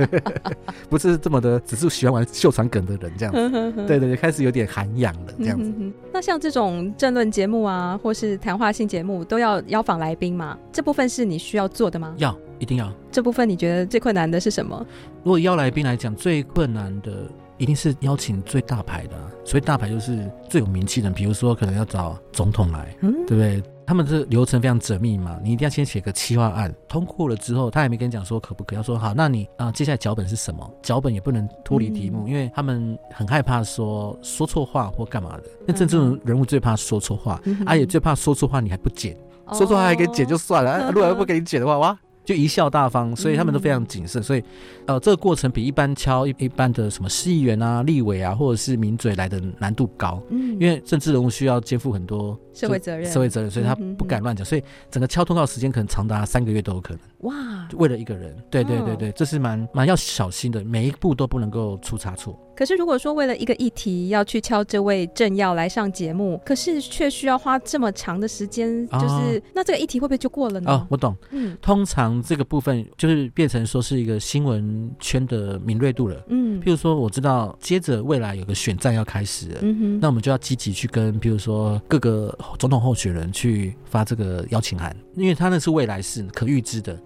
[0.90, 3.72] 不是这么的，只是喜欢玩秀场梗的人这样子。
[3.86, 5.72] 对对对，开始有点涵养了这样子。
[6.12, 10.58] 那像这种政论节目啊，或是谈话性节目，都要邀访来宾吗？
[10.70, 12.14] 这部分是你需要做的吗？
[12.18, 12.92] 要，一定要。
[13.10, 14.86] 这部分你觉得最困难的是什么？
[15.24, 17.10] 如果邀来宾来讲，最困难的。
[17.58, 23.62] 一定是邀请最大牌的，所以大牌就是最有名气的，比如说可能要找总统来，嗯，对不对？
[23.84, 30.70] 他们这流程非常缜密嘛，你一定要先写个企划案，通过了之后，他也没跟你讲说可不可以，要说好，那你啊，接下来脚本是什么？
[30.80, 35.42] 脚本也不能脱离题目，嗯、因为他们很害怕说说错话或干嘛的。
[35.66, 39.14] 那这种人物最怕说错话，而且、嗯啊、也最怕说错话你还不剪，
[39.46, 41.98] 哦、说错话还给剪就算了， 如果还不给你剪的话，哇！
[42.24, 44.42] 就贻笑大方，所以他们都非常谨慎，所以，
[44.86, 57.00] 呃，这个过程比一般敲一一般的什么市议员啊、立委啊，或者是名嘴来的难度高，嗯，因为政治人物需要肩负很多社会责任，社会责任，所以他不敢乱讲，所以整个敲通告时间可能长达三个月都有可能。
[57.22, 62.38] 哇，为了一个人，对对对对，这是蛮蛮要小心的，每一步都不能够出差错。
[62.54, 70.70] 可是如果说为了一个议题要去敲这位政要来上节目，可是却需要花这么长的时间，就是、哦、那这个议题会不会就过了呢？
[70.70, 71.16] 哦，我懂。
[71.30, 76.22] 嗯，通常这个部分就是变成说是一个新闻圈的敏锐度了。
[76.28, 86.98] 嗯，譬如说我知道接着未来有个选战要开始了，嗯哼，那我们就要积极去跟譬如说各个总统候选人去发这个邀请函，因为他那是未来式可预知的。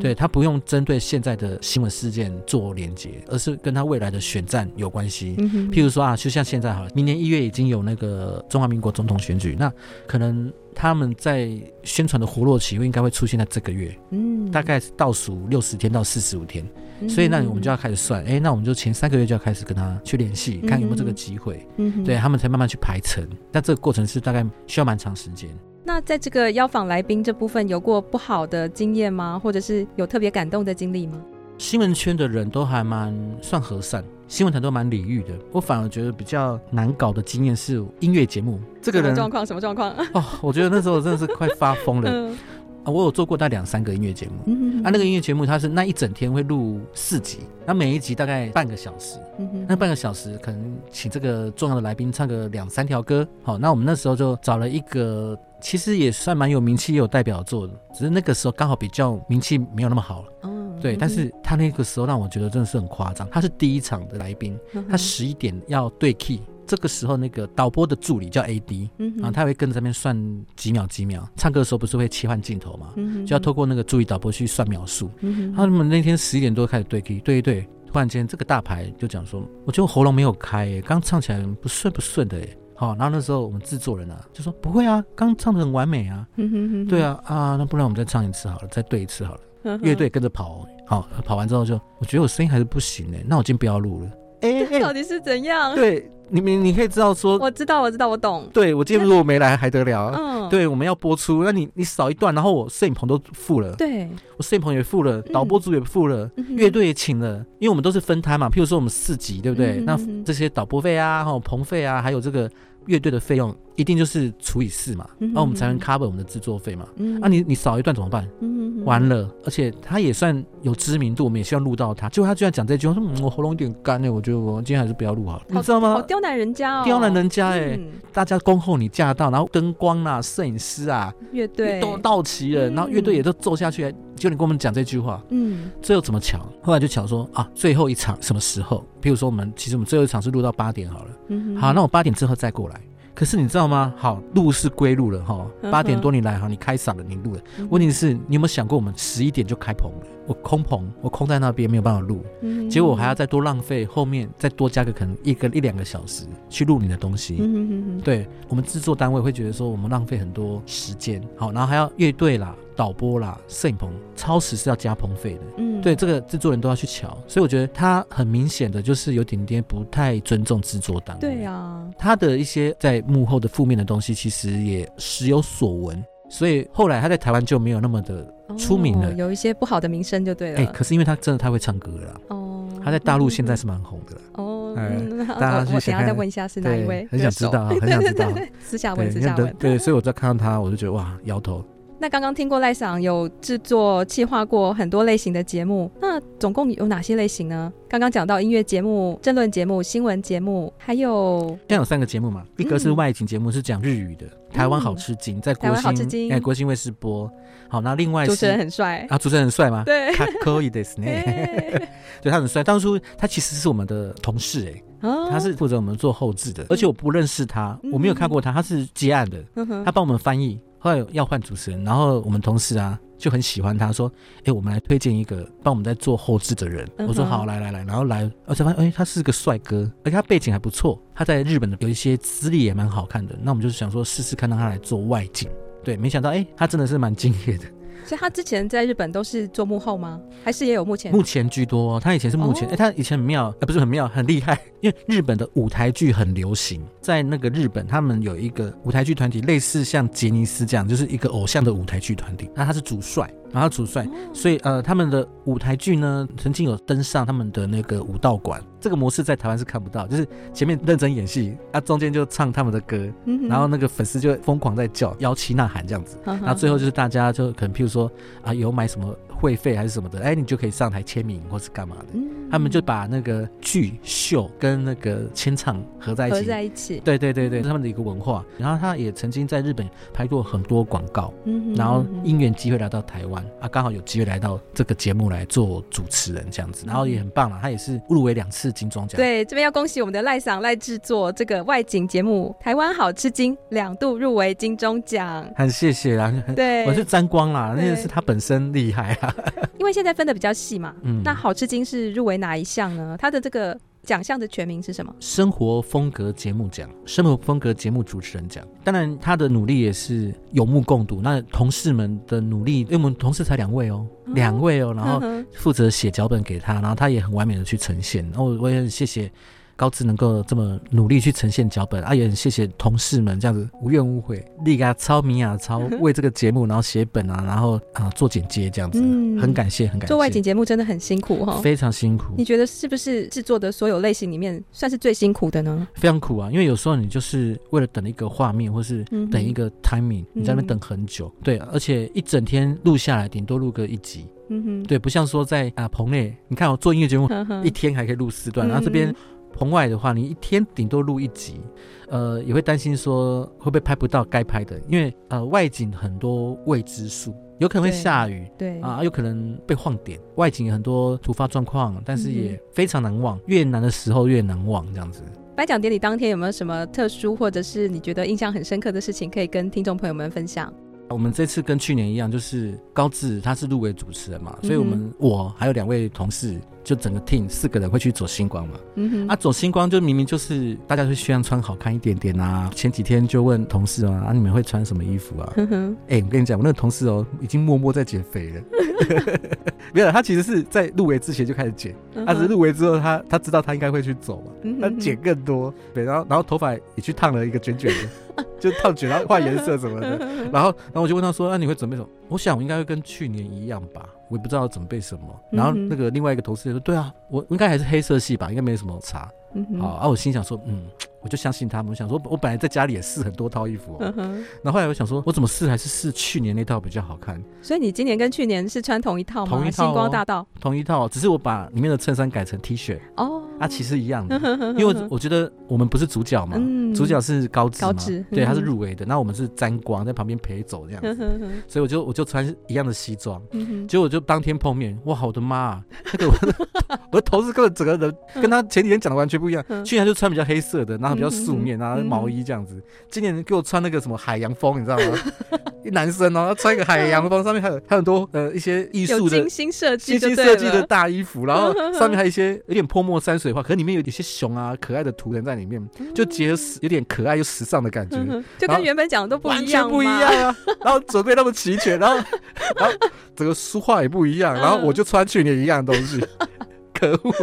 [0.00, 5.34] 对，他不用针对现在的新闻事件做连接，而是跟他未来的选战有关系。
[5.72, 9.72] 譬如说啊，就像现在好了，明年一月已经有那个中华民国总统选举，那
[10.06, 11.50] 可能他们在
[11.82, 16.64] 宣传的活络期应该会出现在这个月，嗯，大概倒数六十天到四十五天，
[17.08, 25.48] 所以那我们就要开始算，哎，那我们就前三个月就要开始跟他去联系，看有没有这个机会，嗯，对他们才慢慢去排程，那这个过程是大概需要蛮长时间。
[25.86, 29.38] 那在这个邀访来宾这部分，有过不好的经验吗？
[29.38, 31.20] 或者是有特别感动的经历吗？
[31.58, 35.34] 新闻圈的人都还蛮算和善，新闻台都蛮礼遇的。
[35.52, 38.58] 我反而觉得比较难搞的经验是音乐节目。
[38.80, 39.94] 这个人状况什么状况？
[40.14, 42.10] 哦，我觉得那时候真的是快发疯了。
[42.10, 42.36] 嗯
[42.84, 64.58] 啊，我有做过那两三个音乐节目，嗯、啊，那个音乐节目它是那一整天会录四集，那每一集大概半个小时，嗯、哼那半个小时可能请这个重要的来宾唱个两三条歌，好，那我们那时候就找了一个其实也算蛮有名气也有代表作的，只是那个时候刚好比较名气没有那么好了，嗯、对，但是他那个时候让我觉得真的是很夸张，他是第一场的来宾，
[64.90, 66.40] 他十一点要对 key。
[66.66, 70.16] 这个时候，那个导播的助理叫 AD，嗯哼，啊，他会跟着这边算
[70.54, 71.26] 几秒几秒。
[71.36, 72.94] 唱歌的时候不是会切换镜头嘛，
[73.26, 75.10] 就要透过那个助理导播去算秒数。
[75.54, 82.58] 他们那天十一点多开始对 key，对一对，突然间这个大牌就讲说，我觉得我喉咙没有开耶，刚唱起来不顺不顺的耶。
[82.74, 86.26] 好，然后那时候我们制作人啊就说不会啊，刚唱的很完美啊。
[86.36, 89.78] 嗯哼哼，对啊啊，那不然我们再唱一次好了，再对一次好了。
[89.82, 94.10] 乐队跟着跑，好，跑完之后就我觉得我声音还是不行耶，那我今天不要录了。
[94.42, 95.74] 哎，到底是怎样？
[95.74, 96.10] 对。
[96.30, 98.48] 你你你可以知道说，我知道我知道我懂。
[98.50, 100.10] 对，我今天如果没来还得了？
[100.16, 104.08] 嗯，对，我们要播出，那你你少一段，然后我摄影棚都付了，对，
[104.38, 108.48] 我摄影棚也付了，导播组也付了，乐队也请了，因为我们都是分摊嘛。
[108.48, 109.76] 譬如说我们四级，对不对？
[109.80, 112.50] 那这些导播费啊，还有棚费啊，还有这个
[112.86, 116.86] 乐队的费用一定就是除以四嘛，那、嗯啊、我们才能 cover 我们的制作费嘛。
[116.96, 118.28] 嗯那、啊、你你少一段怎么办？
[118.40, 122.08] 嗯完了，而且他也算有知名度，我们也希望录到他。
[122.08, 125.94] 结果他居然讲这句话，说、嗯、我喉咙有点干呢，我觉得我今天还是不要录好了，好你知道吗？
[125.94, 136.38] 好刁难人家哦，刁难人家哎、嗯大家恭候你驾到，然后灯光啊、摄影师啊乐队都到齐了，嗯然后乐队也都奏下去，就你跟我们讲这句话，嗯最后怎么巧？
[136.62, 138.84] 后来就巧说啊，最后一场什么时候？
[139.00, 142.80] 比如说我们其实我们最后一场是录到八点好了，嗯好，那我八点之后再过来。
[143.14, 143.94] 可是你知道吗？
[143.96, 147.40] 好，录是归录了哈，八点多你来，哈，你开嗓了，你录了。
[147.58, 150.06] 嗯问题是，你有没有想过，我们十一点就开棚了？
[150.26, 157.36] 我空棚，我空在那边没有办法录，嗯结果我还要再多浪费后面再多加个可能一个一两个小时去录你的东西。
[157.38, 165.40] 嗯哼哼哼对我们制作单位会觉得说我们浪费很多时间，好，然后还要乐队啦、导播啦、摄影棚，超时是要加棚费的。
[165.58, 171.20] 嗯对，这个制作人都要去瞧，所以我觉得他很明显的就是有点点不太尊重制作单位。
[171.20, 179.10] 对啊，他的一些在幕后的负面的东西，其实也时有所闻，所以后来他在台湾就没有那么的出名了。
[179.10, 180.60] 哦有一些不好的名声就对了。
[180.60, 184.22] 哎、可是因为他真的太会唱歌了啦，哦，他在大陆现在是蛮红的啦。
[184.36, 188.32] 哦，哎嗯大家我我等下去想要再问一下是哪一位，很想知道，很想知道。
[188.64, 189.54] 私下问，对，私下问。
[189.58, 191.62] 对，所以我在看到他，我就觉得哇，摇头。
[192.01, 197.73] 那刚刚听过赖桑有制作、企划过很多类型的节目，那总共有哪些类型呢？
[197.89, 207.29] 刚刚讲到音乐节目、政论节目、新闻节目，还有现在有三个节目嘛，一个是外景节目，是讲日语的，台湾好吃惊，在国台湾好吃惊新哎国新卫视播。
[207.67, 209.83] 好，那另外是主持人很帅啊，主持人很帅吗？
[209.85, 211.21] 对かっこいいですね。
[211.25, 211.89] 哎
[212.21, 220.57] 对他很帅，当初他其实是我们的同事哎、哦他是负责我们做后制的，而且我不认识他，我没有看过他，他是接案的，嗯哼他帮我们翻译。
[220.84, 224.12] 后来要换主持人，然后我们同事啊就很喜欢他，说
[224.44, 226.86] ：“哎，我们来推荐一个帮我们在做后置的人。
[226.98, 233.34] 嗯我说：“好，来来来。”然后来，而且发现哎，他是个帅哥，而且他背景还不错，他在日本的有一些资历也蛮好看的。
[233.40, 235.48] 那我们就是想说试试看，让他来做外景。
[235.82, 237.64] 对，没想到哎，他真的是蛮敬业的。
[238.04, 240.20] 所以他之前在日本都是做幕后吗？
[240.44, 241.10] 还是也有目前？
[241.10, 244.58] 目前居多，他以前是幕前，哎、哦他以前很妙，呃，不是很妙，很厉害。
[244.80, 252.50] 因为日本的舞台剧很流行，在那个日本，他们有一个舞台剧团体，类似像杰尼斯这样，就是一个偶像的舞台剧团体。
[252.54, 258.60] 那他是主帅，然后主帅，所以呃，他们的舞台剧呢，曾经有登上他们的那个武道馆。
[258.80, 266.18] 这个模式在台湾是看不到，就是前面认真演戏，啊，中间就唱他们的歌，嗯然后那个粉丝就疯狂在叫，摇旗呐喊这样子。
[266.26, 268.10] 嗯然后最后就是大家就可能譬如说
[268.42, 272.06] 啊，有买什么会费还是什么的，哎，你就可以上台签名或是干嘛的。
[272.14, 277.00] 嗯他们就把那个剧秀跟那个清唱合在一起，合在一起。
[277.04, 278.44] 对对对对，是他们的一个文化。
[278.56, 287.58] 然后他也曾经在日本拍过很多广告，嗯哼然后因缘机会来到台湾啊，刚好有机会来到这个节目来做主持人这样子，然后也很棒了。
[287.60, 289.16] 他也是入围两次金钟奖。
[289.16, 295.44] 对，这边要恭喜我们的赖赏赖制作这个外景节目《台湾好吃惊》两度入围金钟奖。
[295.56, 299.33] 很谢谢啦，对我是沾光啦，那对个是他本身厉害啊。
[299.78, 303.16] 因为现在分的比较细嘛，嗯那好吃惊是入围哪一项呢？
[303.18, 305.14] 它的这个奖项的全名是什么？
[305.20, 308.62] 生活风格节目奖，生活风格节目主持人奖。
[308.82, 311.20] 当然，他的努力也是有目共睹。
[311.22, 315.22] 那同事们的努力，因为我们同事才两位哦，两位哦，然后
[315.54, 318.22] 负责写脚本给他，然后他也很完美的去呈现。
[318.30, 319.30] 然后我也很谢谢。
[319.76, 330.08] 高志能够这么努力去呈现脚本啊，也很谢谢同事们这样子无怨无悔，力啊超米啊超为这个节目然后写本啊，然后啊做剪接这样子，嗯很感谢很感谢。
[330.08, 332.34] 做外景节目真的很辛苦哈、哦，非常辛苦。
[332.36, 335.86] 你觉得是不是制作的所有类型里面算是最辛苦的呢？
[335.94, 341.26] 非常苦啊，因为有时候你就是为了等一个画面，或是等一个 timing，、嗯、你在那边等很久。
[341.26, 344.26] 嗯、对，而且一整天录下来，顶多录个一集。
[344.50, 347.28] 嗯哼，对，不像说在啊棚内，你看我做音乐节目
[347.64, 349.14] 一天还可以录四段，嗯、然后这边。
[349.54, 351.60] 棚外的话，你一天顶多录一集，
[352.08, 365.22] 呃，也会担心说会不会拍不到该拍的，因为呃外景很多未知数，有可能会下雨，对啊，有可能被晃点，外景有很多突发状况，但是也非常难忘，嗯、越难的时候越难忘，这样子。
[365.56, 370.72] 颁奖典礼当天有没有什么特殊或者是你觉得印象很深刻的事情可以跟听众朋友们分享？
[371.10, 378.74] 我们这次跟去年一样，就是高志他是入围主持人嘛，所以我们我还有两位同事，就整个 team 四个人会去走星光嘛。
[378.96, 382.70] 嗯哼，啊，走星光就明明就是大家会希望穿好看一点点啊。
[382.74, 385.52] 前几天就问同事啊，啊你们会穿什么衣服啊？
[385.56, 388.60] 嗯哼，哎，我跟你讲，我那个同事哦，已经默默在减肥了。
[389.92, 391.94] 没有，他其实是在入围之前就开始减，
[392.26, 395.72] 他只是入围之后他他知道他应该会去走嘛，他减更多。
[395.92, 397.90] 对，然后然后头发也去烫了一个卷卷
[398.36, 400.18] 的，就烫卷然后换颜色什么的。
[400.52, 402.08] 然后然后我就问他说，那、啊、你会准备什么？
[402.34, 404.08] 我想我应该会跟去年一样吧。
[404.28, 409.30] 我也不知道要准备什么，然后那个另外一个同事也说：“对啊，我应该还是黑色系吧，应该没什么差。”
[409.78, 410.86] 好啊，我心想说：“嗯，
[411.24, 411.90] 我就相信他们。
[411.90, 414.44] 我想说，我本来在家里也试很多套衣服、哦，嗯。
[414.62, 417.42] 然后后来我想说，我怎么试还是试去年那套比较好看。
[417.62, 419.50] 所以你今年跟去年是穿同一套吗？
[419.50, 422.98] 同一套、哦，星光大道，同一套，只是我把里面的衬衫改成 T 恤。
[423.16, 424.38] 哦，啊，其实一样的，
[424.76, 436.68] 因为我，我觉得我们不是主角嘛，嗯、主角是高知嘛，高知对，他是入围的，那我们是沾光在旁边陪走这样子，所以我就我就穿一样的西装，嗯、结果我就当天碰面，哇，我的妈、啊， 那个我的
[437.12, 445.18] 我的头是跟整个人跟他前几天讲的完全不一样，嗯、去年就穿比较黑色的，然后比较素面，然后毛衣这样子，今年给我穿那个什么海洋风，你知道吗？
[445.84, 458.16] 一男生哦，他穿一个海洋风，上面还有还有很多呃一些艺术的精心设计、精心设计的大衣服，然后上面还有一些有点泼墨山水画，可是里面有一些熊啊可爱的图腾在里面，就结合有点可爱又时尚的感觉，
[458.58, 460.56] 就跟原本讲的都不一样，不一样啊！
[460.82, 462.16] 然后准备那么齐全，然后
[462.80, 462.96] 然后
[463.36, 466.18] 整个书画也不一样，然后我就穿去年一样的东西，
[466.98, 467.34] 可恶。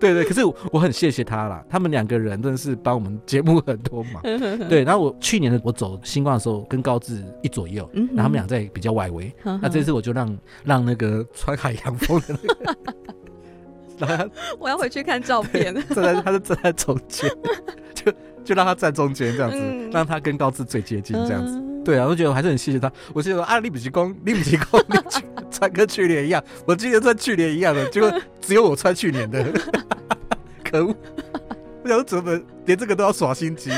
[0.00, 0.40] 对对，可是
[0.72, 4.22] 我很谢谢他啦，他们两个人真的是帮我们节目很多忙。
[4.68, 9.32] 对，然后我去年的我走新冠的时候，跟高志一左右，然后他们俩在比较外围。
[9.44, 12.38] 那这次我就让让那个穿海洋风的
[13.98, 15.74] 那个， 我要回去看照片。
[15.74, 17.30] 站在他是站在中间，
[17.94, 18.10] 就
[18.42, 21.62] 就让他站中间这样子，让他跟高志最接近这样子。
[21.84, 22.90] 对啊，我觉得我还是很谢谢他。
[23.12, 24.96] 我记得啊，你不是讲，你不是讲，你
[25.50, 26.42] 穿跟去年一样。
[26.66, 29.44] 我记得穿去年一样的，结果只有我穿去年的，
[30.64, 30.94] 可恶！
[31.82, 33.70] 我想说怎么连这个都要耍心机？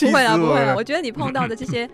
[0.00, 0.74] 不会啊，不会啊！
[0.76, 1.88] 我觉得你碰到的这些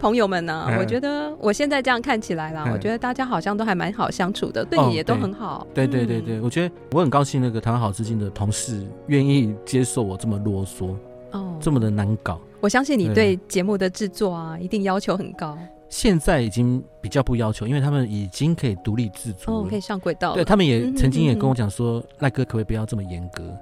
[0.00, 5.66] 朋友们呢、我觉得我现在这样看起来啦，我觉得大家好像都还蛮好相处的，对你也都很好。
[5.74, 10.94] 对对对对，我觉得我很高兴，那个台湾好至今的同事愿意接受我这么啰嗦，
[11.32, 12.40] 哦，这么的难搞。
[12.60, 15.56] 我相信你对节目的制作啊，一定要求很高。
[15.88, 20.34] 现在已经比较不要求，因为他们已经可以独立制作，哦，可以上轨道。
[20.34, 23.56] 对，他们也曾经也跟我讲说，赖哥可不可以不要这么严格？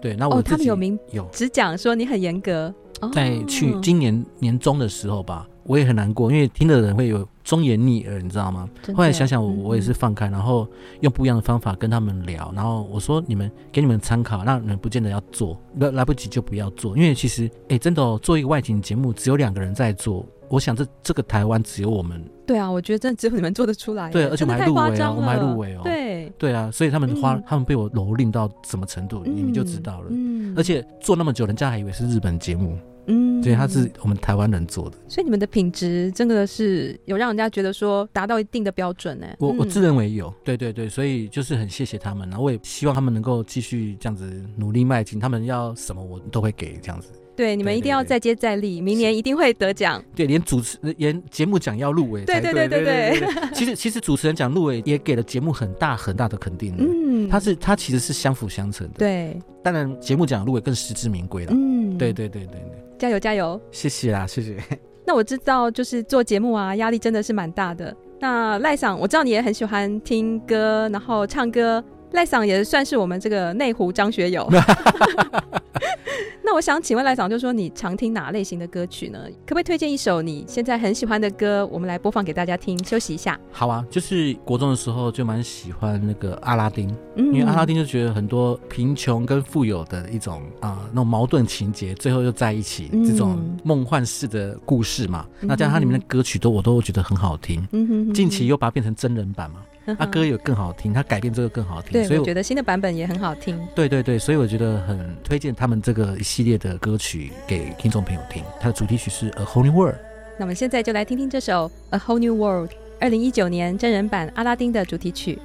[0.00, 2.72] 对，那我哦，他们有明有只讲说你很严格。
[3.12, 8.68] 在去今年年中的时候吧，我也很难过，因为听的人会有忠言逆耳，你知道吗？
[8.94, 10.66] 后来想想，我我也是放开，然后
[11.00, 22.22] 用不一样的方法跟他们聊，然后我说你们给你们参考，那你们不见得要做，来来不及就不要做，因为其实哎，真的哦，做一个外景节目只有两个人在做，我想这这个台湾只有我们。
[22.46, 24.10] 对啊，我觉得真的只有你们做得出来。
[24.10, 25.80] 对，而且我们还入围哦，我们还入围哦。
[25.84, 30.08] 对对啊，所以他们花，他们被我蹂躏到什么程度，你们就知道了。
[30.10, 32.78] 嗯，而且做那么久，人家还以为是日本节目。
[33.06, 39.26] 嗯，对，他是我们台湾人做的，所以你们的品质真的是有让人家觉得说达到一定的标准呢。
[39.38, 47.08] 我我自认为有，对对对，所以就是很谢谢他们，然后我也希望他们能够继续这样子努力迈进，他们要什么我都会给这样子。
[47.34, 50.04] 对，你们一定要再接再厉，明年一定会得奖。
[50.14, 53.28] 对，连主持连节目奖要入围，对对对对对。
[53.54, 56.74] 其实 其实主持人奖入围也给了节目很大很大的肯定。
[56.78, 58.98] 嗯，他是他其实是相辅相成的。
[58.98, 61.52] 对，当然节目奖入围更实至名归了。
[61.54, 62.84] 嗯，对对对对对。
[63.02, 63.60] 加油加油！
[63.72, 64.56] 谢谢啦，谢谢。
[65.04, 67.92] 那我知道，就是做节目啊，压力真的是蛮大的。
[68.20, 71.82] 那赖嗓，我知道你也很喜欢听歌，然后唱歌。
[72.12, 74.48] 赖桑也算是我们这个内湖张学友。
[76.44, 79.18] 那我想请问赖桑，就是说你常听哪类型的歌曲呢？
[79.46, 82.82] 可不可以推荐一首你现在很喜欢的歌，我们来播放给大家听？
[82.84, 83.38] 休息一下。
[83.50, 95.24] 好啊，就是国中的时候就蛮喜欢那个阿拉丁，嗯、因为阿拉丁就觉得很多贫穷跟富有的一种啊、呃、那种矛盾情节，最后又在一起，嗯、这种梦幻式的故事嘛。
[95.40, 97.66] 嗯、那加上它里面的歌曲都我都觉得很好听。
[98.12, 99.60] 近期又把它变成真人版嘛。
[99.98, 103.58] 他歌有更好听，他改编这个更好听，对，所以我，我觉得新的版本也很好听。
[103.74, 108.44] 对对对，所以我觉得很推荐他们这个一系列的歌曲给听众朋友听。
[108.60, 109.94] 它的主题曲是《A Whole New World》。
[110.38, 112.70] 那我们现在就来听听这首《A Whole New World》，
[113.00, 115.38] 二零一九年真人版阿拉丁的主题曲。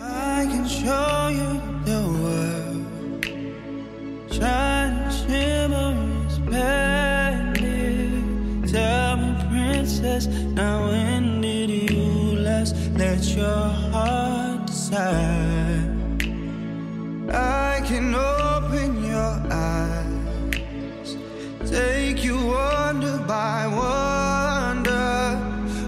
[0.00, 2.84] I can show you the world,
[8.70, 13.77] Tell me, princess, now when did you last let your
[14.90, 15.98] heart?
[17.30, 21.16] I can open your eyes,
[21.70, 25.38] take you wonder by wonder,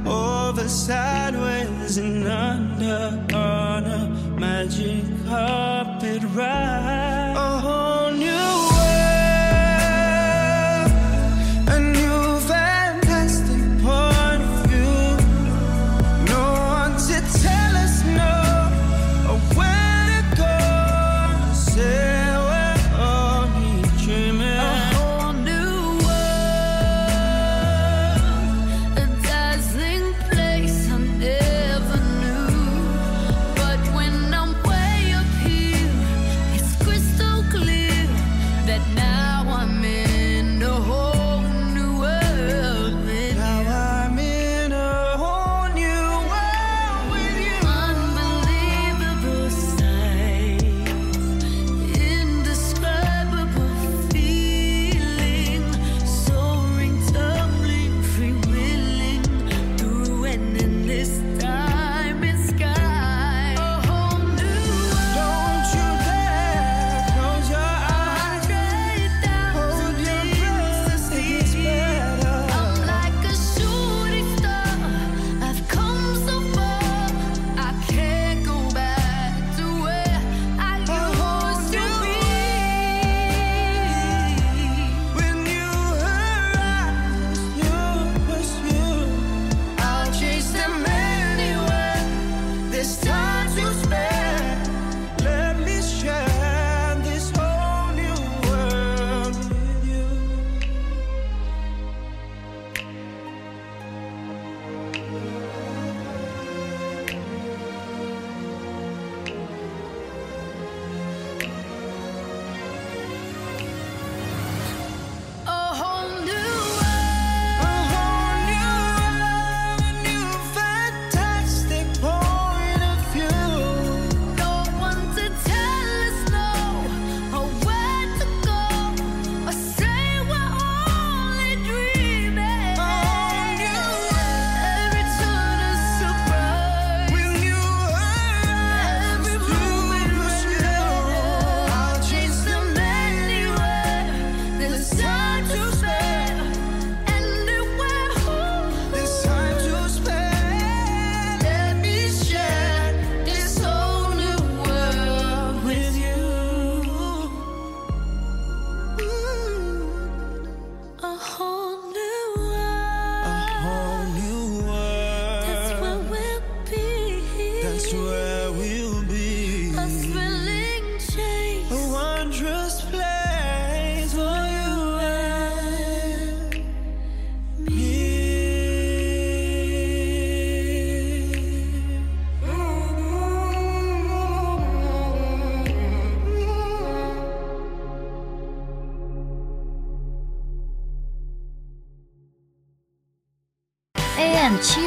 [0.09, 2.50] over sideways and under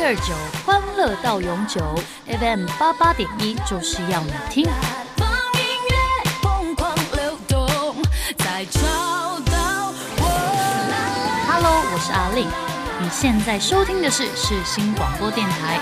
[0.06, 0.34] 二九，
[0.66, 1.80] 欢乐到永久
[2.28, 4.66] ；FM 八八点一，就是要你听。
[5.16, 7.95] 放音乐，疯狂流动，
[8.38, 8.82] 再找
[9.49, 10.24] 到我。
[11.47, 12.45] Hello，我是阿丽，
[12.99, 15.80] 你现在收听的是世新广播电台。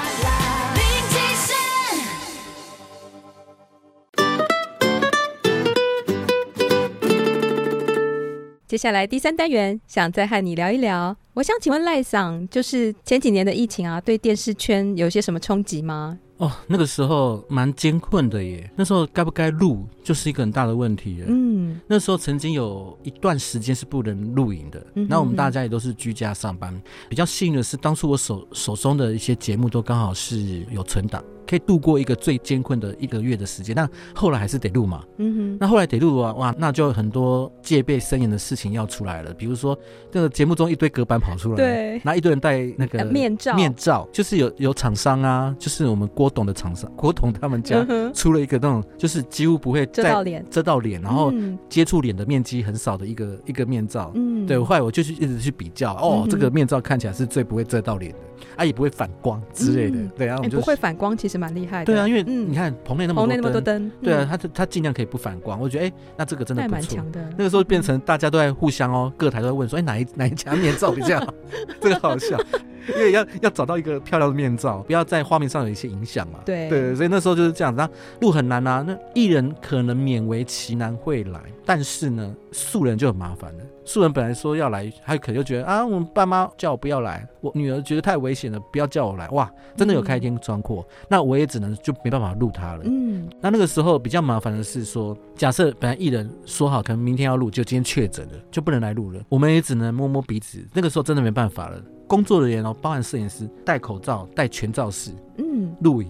[8.71, 11.13] 接下来第三单元，想再和你聊一聊。
[11.33, 16.17] 我想请问赖桑，就是前几年的疫情啊，对电视圈有些什么冲击吗？
[16.37, 18.71] 哦，那个时候蛮艰困的耶。
[18.77, 21.21] 那时候该不该录，就是一个很大的问题。
[21.27, 24.81] 嗯，那时候曾经有一段时间是不能录影的。
[24.93, 26.73] 那我们大家也都是居家上班。
[27.09, 31.21] 比较幸运的是，当初我手手中的一些节目都刚好是有存档。
[31.51, 35.03] 可以度过一个最艰困的一个月的时间，但后来还是得录嘛。
[35.17, 39.33] 嗯哼，那后来得录啊，哇，那就很多戒备森严的事情要出来了。
[39.33, 39.77] 比如说，
[40.09, 51.33] 这个节目中一堆隔板跑出来，对，那一堆人戴那个面罩，面罩就是有有厂商啊，就是我们郭董的厂商，郭董他们家出了一个那种，就是几乎不会遮到脸，遮到脸，然后
[51.67, 54.09] 接触脸的面积很少的一个一个面罩。
[54.15, 58.19] 嗯，对，后来我就去一直去比较，哦，这个面罩看起来是最不会遮到脸的，
[58.55, 59.97] 啊，也不会反光之类的。
[60.17, 61.85] 对啊，我们就不会反光，其实蛮厉害的。
[61.85, 65.59] 对啊，因为你看棚内那么多灯，那么多灯，对啊，它它尽量可以不反光。
[65.59, 67.21] 我觉得哎，那这个真的蛮强的。
[67.37, 71.33] 那个时候变成大家都在互相哦，各台都在问说，哎，哪一 哪一家面罩比较好？
[71.81, 72.39] 这个好笑，
[72.87, 76.39] 因为要要找到一个漂亮的面罩，不要在画面上有一些影响嘛。
[76.45, 77.77] 对对，所以那时候就是这样子。
[77.77, 77.89] 那
[78.19, 83.63] 路很难啊，那艺人可能勉为其难会来，但是呢，素人就很麻烦了。
[83.83, 89.27] 素人本来说要来，他可能就觉得啊，我们爸妈叫我不要来，我女儿觉得太危险了，不要叫我来。
[89.29, 92.83] 哇，真的有开天窗阔，嗯、那我也只能就没办法录他了。
[92.85, 100.63] 嗯，那那个时候比较麻烦的是说，假设本来艺人说好可能明天要录，就今天确诊了，就不能来录了，我们也只能摸摸鼻子。
[100.73, 106.09] 那个时候真的没办法了，工作人员哦，包含摄影师，戴口罩，戴全罩式，嗯，录影，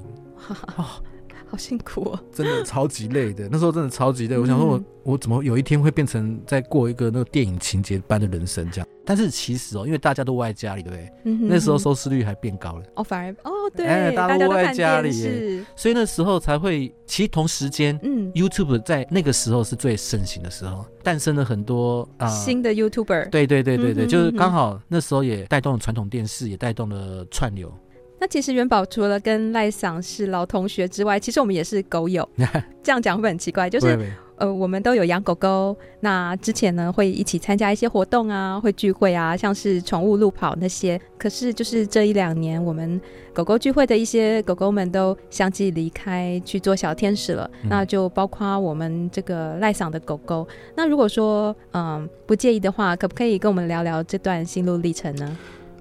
[0.77, 0.85] 哦。
[1.51, 3.49] 好辛苦哦，真的超级累的。
[3.51, 4.37] 那时候真的超级累。
[4.37, 8.87] 我想说我，我、嗯、我怎么有一天会变成在过一个那个电影情节般的人生这样？
[9.03, 11.49] 但是其实哦，因为大家都窝在家里，对不对？
[11.49, 12.85] 那时候收视率还变高了。
[12.95, 15.65] 哦，反而哦，对，哎、大家都窝在家里，是。
[15.75, 23.29] 所以那时候才会，其实同时间，嗯，YouTube 在那个时候是最盛行的时候，诞生了很多啊、呃、新的 YouTuber。
[23.29, 27.73] 对对对对对，嗯、哼哼就是刚好那时候也带动了传统电视，也带动了串流。
[28.21, 32.27] 那其实元宝除了跟赖桑是老同学之外，其实我们也是狗友。
[32.83, 33.67] 这样讲会很奇怪？
[33.67, 33.97] 就是
[34.35, 35.75] 呃，我们都有养狗狗。
[36.01, 41.01] 那之前呢，会一起参加一些活动啊，会聚会啊，像是宠物路跑那些。
[41.17, 43.01] 可是就是这一两年，我们
[43.33, 47.49] 狗狗聚会的一些狗狗们都相继离开去做小天使了。
[47.63, 50.47] 嗯、那就包括我们这个赖嗓的狗狗。
[50.75, 55.37] 那如果说嗯、呃、不介意的话，可不可以跟我们聊聊这段心路历程呢？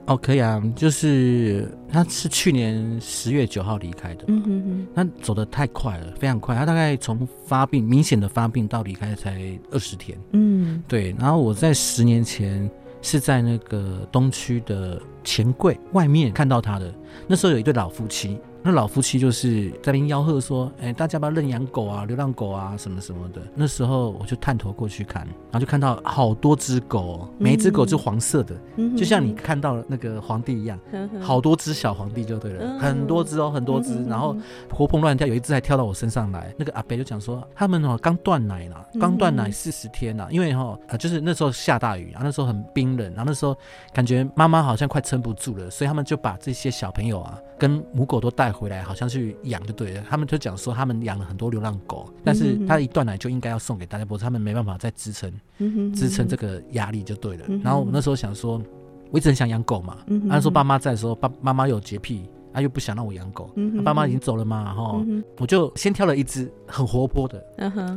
[0.06, 9.40] 哦，可以啊，就是他是去年十月九号离开的，嗯哼哼，他走的太快了，非常快，他大概从发病明显的发病到离开才
[9.70, 12.68] 二十天，嗯，对，然后我在十年前
[13.02, 16.92] 是在那个东区的钱柜外面看到他的，
[17.28, 18.38] 那时候有一对老夫妻。
[18.62, 34.36] 那老夫妻就是在那边吆喝说：“哎、欸，大家不要认养狗啊，流浪狗啊，什么什么的。”那时候我就探头过去看，然后就看到好多只狗，每一只狗就黄色的，嗯、就像你看到那个皇帝一样，嗯、好多只小皇帝就对了，嗯、很多只哦，很多只，嗯、然后
[34.70, 36.52] 活蹦乱跳，有一只还跳到我身上来。
[36.58, 43.56] 那个阿伯就讲说，他们哦刚断奶了，刚断奶四十天了，因为哈、哦、就是那时候下大雨，然后那时候很冰冷，然后那时候
[43.92, 49.36] 感觉妈妈好像快撑不住了，所以他们就把这些小朋友啊跟母狗都带回来，好像去。
[49.44, 55.30] 养就对了，他们就讲说他们养了很多流浪狗，但是他一断奶就应该要送给大家，不过他们没办法再支撑，
[55.92, 57.44] 支撑这个压力就对了。
[57.62, 58.60] 然后我那时候想说，
[59.10, 59.98] 我一直很想养狗嘛，
[60.28, 63.50] 他说爸妈在的时候，爸妈妈有洁癖，他又不想让我养狗，
[63.84, 65.04] 爸妈已经走了嘛，哈，
[65.38, 67.44] 我就先挑了一只很活泼的，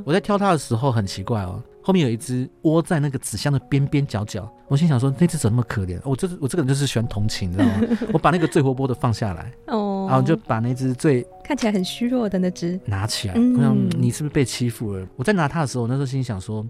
[0.05, 1.61] 我在挑它的时候很奇怪哦。
[1.83, 5.99] 后面有一只窝在那个纸箱的边边角角，我心想说那只怎么那么可怜？
[6.05, 7.81] 我这我这个人就是喜欢同情，你知道吗？
[8.13, 13.33] 我把那个最活泼的放下来，哦，然后就把那只最看起来很虚弱的那只拿起来。
[13.35, 15.05] 我想你是不是被欺负了？
[15.17, 16.65] 我在拿它的时候，那时候心想说，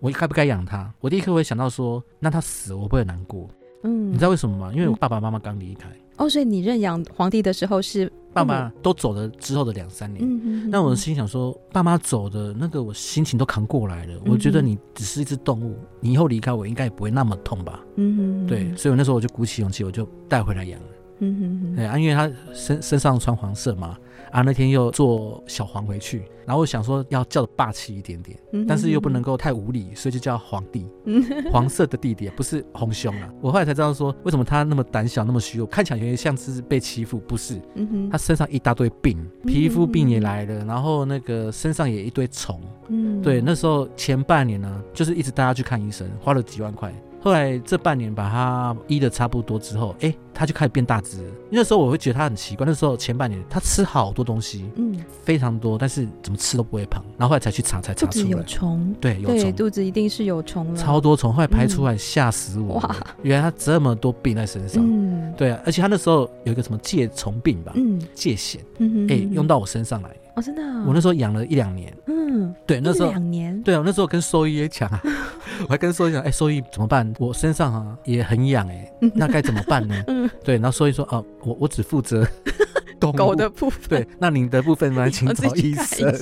[0.00, 0.90] 我该不该养它？
[1.00, 3.48] 我第一刻会想到说，那它死我不会难过。
[3.82, 4.72] 嗯，你知道为什么吗？
[4.74, 10.24] 因为我爸爸妈妈刚离开，哦，所以你认养皇帝的时候是爸妈都走了之后的两三年。
[10.24, 10.70] 嗯嗯。
[10.70, 14.14] 那我心想说，爸妈走的那个，我心情都扛过来了。
[14.26, 17.80] 我觉得你只是一只动物，你以后离开我，应该也不会那么痛吧？
[17.96, 18.46] 嗯嗯。
[18.46, 20.86] 对，所以我那时候我就鼓起勇气，我就带回来养了。
[21.20, 21.76] 嗯哼哼。
[21.76, 23.96] 对啊，因为他身身上穿黄色嘛。
[24.34, 33.30] 啊，那天又坐小黄回去，然后我想说要叫的霸气一点点，嗯、但是又不能够太无理，所以就叫皇帝，嗯、黄色的弟弟，不是红胸啊。
[33.40, 37.62] 我后来才知道说，为什么他那么胆小，那么虚弱，看起来有点像是被欺负，不是？
[37.76, 39.16] 嗯、他身上一大堆病，
[39.46, 42.60] 皮肤病也来了，然后那个身上也一堆虫。
[42.88, 46.92] 嗯，对，那时候前半年呢，就是一直带他去看医生，花了几万块。
[47.24, 51.24] 后来这半年把它医的差不多之后，哎，它就开始变大只。
[51.48, 52.66] 那时候我会觉得它很奇怪。
[52.66, 57.02] 那时候前半年它吃好多东西，嗯，非常多，但是怎么吃都不会胖。
[57.16, 61.32] 然后后来才去查，才查出来有虫，对，有虫，肚子一定是有虫了，超多虫。
[61.32, 70.10] 后来排出来吓死我，哇，原来它这么多病在身上，嗯，对啊，而且它那时候有一个什么疥虫病吧，嗯，疥藓，嗯，哎，用到我身上来。
[70.34, 75.00] 哦，真的，我那时候养了一两年，嗯，对，那时候两年，对啊，我那时候跟兽医也讲啊，
[75.62, 77.12] 我还跟兽医讲，哎，兽医怎么办？
[77.18, 79.94] 我身上啊也很痒，哎，那该怎么办呢？
[80.08, 82.26] 嗯，对，然后兽医说，哦，我我只负责
[82.98, 86.12] 狗的部分，对，那您的部分呢，请找医生。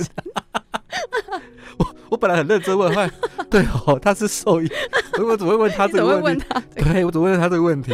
[1.79, 3.09] 我我本来很认真问，后来
[3.49, 4.67] 对哦，他是兽医，
[5.23, 6.45] 我怎么会问他这个问题？
[6.75, 7.91] 对，我怎么会问他这个问题？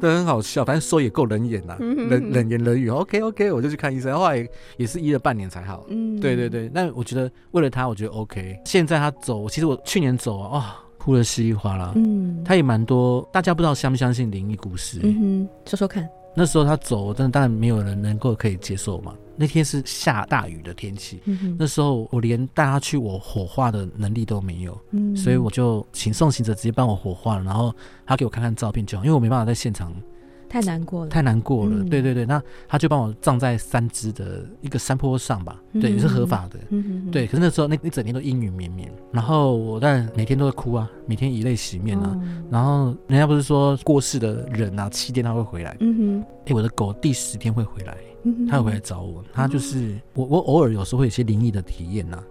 [0.00, 2.88] 对，很好笑，反正兽医也够冷眼呐，冷冷言冷语。
[2.88, 4.46] OK OK，我就去看医生，后来
[4.76, 5.84] 也是医了半年才好。
[5.88, 6.70] 嗯，对对对。
[6.72, 8.58] 那我觉得为了他，我觉得 OK。
[8.64, 10.64] 现在他走，其实我去年走啊，哦，
[10.98, 11.92] 哭的稀里哗啦。
[11.96, 15.00] 嗯，他也蛮多，大家不知道相不相信灵异故事？
[15.02, 16.08] 嗯哼，说说看。
[16.34, 19.14] 那时候他走，但当然没有人能够可以接受嘛。
[19.36, 27.74] 那天是下大雨的天气，嗯、那时候我连带他去我火化的能力都没有，嗯、所以我就请送行者直接帮我火化了，然后
[28.04, 29.94] 他给我看看照片就好，因为我没办法在现场。
[30.50, 31.76] 太难过了，太难过了。
[31.76, 36.58] 嗯、对对对，那他就帮我葬在三芝的一个山坡上吧，嗯、对，也是合法的。
[36.70, 42.10] 嗯、哼对，可是那时候那一整天都阴雨绵绵，然后我但每天都会哭啊，每天以泪洗面啊。
[42.20, 45.76] 嗯、然后人家不是说过世的人啊，七天他会回来。
[45.78, 47.96] 嗯哼，哎，我的狗第十天会回来。
[48.48, 52.22] 他有回来找我，他就是我，我偶尔有时候会有一些灵异的体验呐。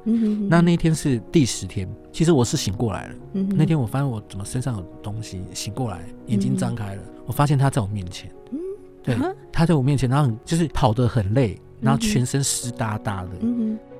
[0.47, 3.15] 那那天是第十天，其实我是醒过来了。
[3.33, 8.31] 那天我发现我怎么身上有东西，醒过来，眼睛张开了，我发现他在我面前。
[9.01, 9.17] 对，
[9.51, 13.29] 他在我面前，然后就是跑得很累，然后全身湿哒哒的，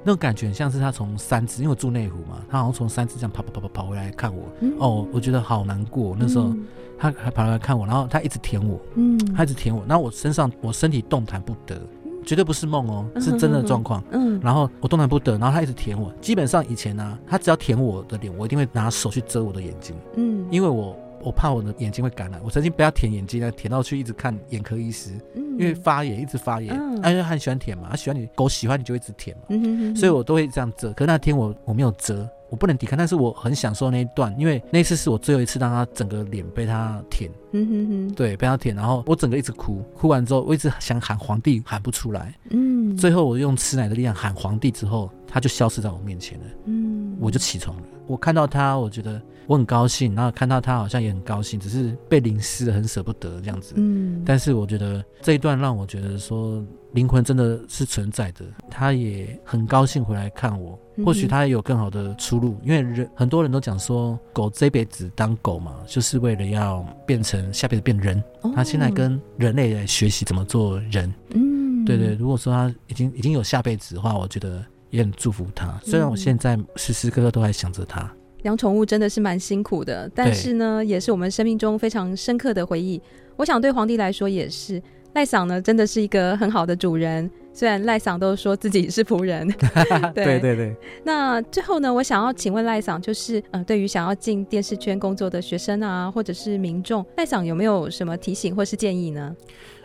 [0.03, 4.43] 那种感觉很像是他从三芝，因为我住内湖嘛，他好像从三芝这样跑跑跑跑跑回来看我。
[4.79, 6.53] 哦，我觉得好难过，那时候。
[7.01, 11.79] 他还跑来看我，然后他一直舔我，嗯，他一直舔我，然后我身上我身体动弹不得，
[12.25, 20.93] 绝对不是梦哦，是真的状况，嗯，然后我动弹不得，然后他一直舔我，基本上以前呢、啊，他只要舔我的脸，我一定会拿手去遮我的眼睛，嗯，因为我
[21.23, 32.29] 我怕我的眼睛会感染，我曾经不要舔眼睛呢，舔到去一直看眼科医师，嗯，因为发炎一直发炎，嗯，因为他很喜欢舔嘛，他喜欢你狗喜欢你就一直舔嘛，嗯哼哼，所以我都会这样折，可是那天我我没有折。
[32.51, 56.63] 我不能抵抗，但是我很享受那一段，因为那次是我最后一次让他整个脸被他舔，嗯哼哼，对，被他舔，然后我整个一直哭，哭完之后我一直想喊皇帝，喊不出来，嗯，最后我用吃奶的力量喊皇帝之后，他就消失在我面前了，嗯，我就起床了，我看到他，我觉得我很高兴，然后看到他好像也很高兴，只是被淋湿了，很舍不得这样子，嗯，但是我觉得这一段让我觉得说。
[56.93, 60.75] 灵魂真的是存在的，他也很高兴回来看我。
[61.05, 68.23] 或许他也有更好的出路，因为人很多人都讲说，狗这辈子当狗嘛，就是为了要变成下辈子变人。
[68.55, 71.13] 他现在跟人类来学习怎么做人。
[71.35, 72.15] 嗯，对对。
[72.15, 75.79] 如果说他已经已经有下辈子的话，我觉得也很祝福他。
[75.83, 78.11] 虽然我现在时时刻刻都还想着他。
[78.43, 83.01] 养宠物真的是蛮辛苦的，但是呢，也是我们生命中非常深刻的回忆。
[83.35, 84.81] 我想对皇帝来说也是。
[85.13, 87.29] 赖嗓呢，真的是一个很好的主人。
[87.51, 89.47] 虽然赖嗓都说自己是仆人，
[90.13, 90.75] 对，对对对。
[91.03, 99.35] 那最后呢，我想要请问赖嗓，就是呃，对于想要进电视圈工作的学生啊，或者是民众，赖嗓有没有什么提醒或是建议呢？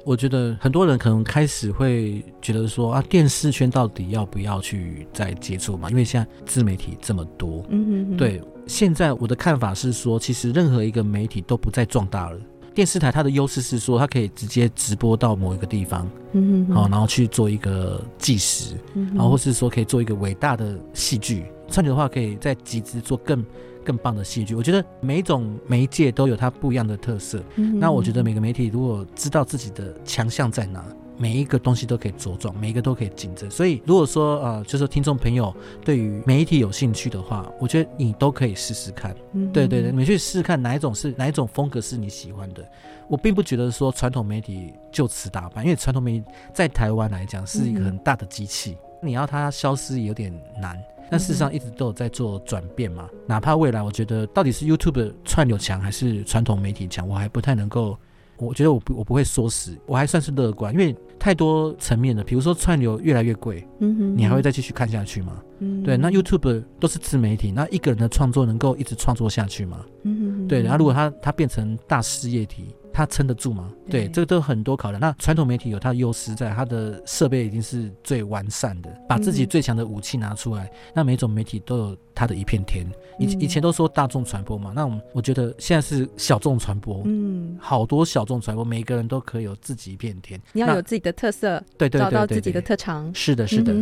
[0.04, 5.88] 我觉得很多人可能开始会觉得说啊，电视圈到底要不要去再接触嘛？
[5.90, 8.40] 因为现在自媒体这么多，嗯哼哼，对。
[8.66, 12.38] 现在我的看法是说，其实任何一个媒体都不再壮大了。
[12.74, 21.44] 电视台它的优势是说，它可以直接直播到某一个地方，嗯哼，好，然后去做一个计时，嗯，然后或是说可以做一个伟大的戏剧。
[21.68, 23.44] 串流的话，可以再集资做更
[23.84, 24.54] 更棒的戏剧。
[24.54, 27.40] 我觉得每一种媒介都有它不一样的特色。
[27.56, 30.84] 嗯，那我觉得每个媒体如果知道自己的强项在哪，
[31.16, 33.48] 每一个东西都可以茁壮，每一个都可以竞争。
[33.48, 35.54] 所以如果说呃，就是听众朋友
[35.84, 39.14] 对于媒体有兴趣的话，我觉得你都可以试试看。
[39.32, 42.68] 嗯，对对对，你去试试看哪一种是哪一种风格是你喜欢的。
[43.06, 50.82] 我并不觉得说传统媒体就此打败，因为传统媒体在台湾来讲是一个很大的机器，嗯、你要它消失有点难。
[51.10, 57.96] 但事实上一直都有在做转变嘛，哪怕未来我觉得到底是 YouTube 串流强还是传统媒体强，我还不太能够。
[58.36, 62.24] 我觉得我不我不会说死，我还算是乐观，因为太多层面的。
[62.24, 65.40] 比如说串流越来越贵，嗯哼，你还会再继续看下去吗？
[65.60, 65.96] 嗯，对。
[65.96, 69.86] 那 YouTube 都是自媒体，那一个人的创作能够一直创作下去吗？
[70.02, 70.62] 嗯哼，对。
[70.62, 72.74] 然后如果他他变成大事业体。
[72.94, 73.72] 它撑得住吗？
[73.90, 75.00] 对，这个都很多考量。
[75.00, 80.70] 那传统媒体有它的优势在，它的设备已经是最完善的，把自己最强的武器拿出来。
[80.94, 82.86] 那每种媒体都有它的一片天。
[83.18, 87.02] 以以前都说大众传播嘛，那我们我觉得现在是小众传播。
[87.04, 90.40] 嗯，好多小众传播，每个人都可以有自己一片天。
[90.52, 93.12] 你要有自己的特色，对对，找到自己的特长。
[93.12, 93.74] 是的，是的。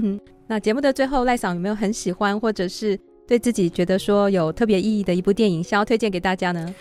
[0.46, 6.74] 那节目的最后，赖桑有没有很喜欢，或者是对自己觉得说有特别意义的一部电影，想要推荐给大家呢？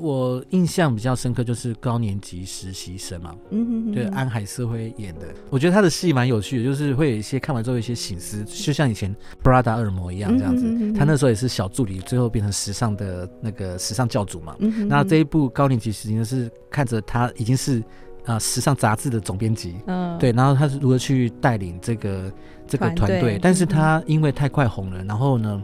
[0.00, 17.80] 我印象比较深刻就是高年级实习生嘛，嗯哼哼，对，安海瑟薇演的，我觉得他的戏蛮有趣的，就是会有一些看完之后有一些醒思，就像以前布拉达恶魔一样这样子，嗯哼哼哼，他那时候也是小助理，最后变成时尚的那个时尚教主嘛，嗯哼哼，那这一部高年级实习生是看着他已经是
[18.24, 22.30] 啊、呃、时尚杂志的总编辑，嗯，对，然后他是如何去带领这个
[22.68, 25.62] 这个团队，但是他因为太快红了，然后呢，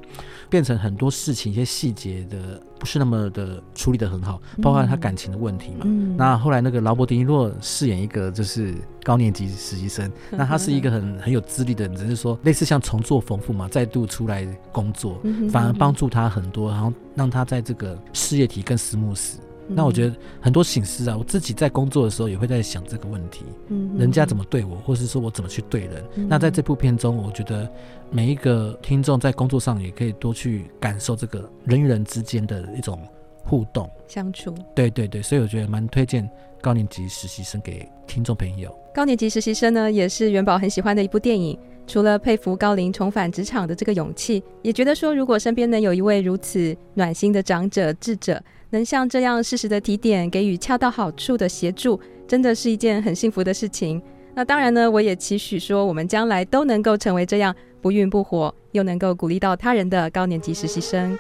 [0.49, 5.83] 变成很多事情一些细节的不是那么的处理的很好，包括他感情的问题嘛。
[5.85, 19.39] 嗯、那后来那个劳勃·迪尼洛饰演一个就是高年级实习生，嗯、那他是一个很很有资历的人，只是说类似像重做丰富嘛，再度出来工作，反而帮助他很多，然后让他在这个事业体更斯慕斯。
[19.69, 26.05] 那我觉得很多醒思啊，我自己在工作的时候也会在想这个问题，嗯，人家怎么对我，或是说我怎么去对人。
[26.17, 27.69] 嗯、那在这部片中，我觉得
[28.11, 33.01] 每一个听众在工作上也可以多去感受这个人与人之间的一种
[33.43, 34.55] 互动相处。
[34.75, 36.29] 对对对，所以我觉得蛮推荐
[36.61, 38.75] 高年级实习生给听众朋友。
[38.95, 41.59] 高年级实习生呢，也是元宝很喜欢的一部电影。
[41.87, 48.43] 除了佩服高龄重返职场的这个勇气，也觉得说，如果身边能有一位如此暖心的长者智者。
[48.75, 54.03] 能像这样适时的提点，给予恰到好处的协助，真的是一件很幸福的事情。
[54.35, 61.17] 那当然呢，我也期许说，我们将来都能够成为这样不孕不火，又能够鼓励到他人的高年级实习生。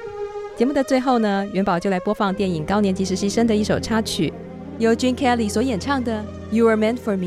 [0.56, 4.32] 节目的最后呢，元宝就来播放电影《高年级实习生》的一首插曲，
[4.80, 6.24] 由 Gene Kelly 所演唱的
[6.56, 7.26] 《You Are Meant for Me》。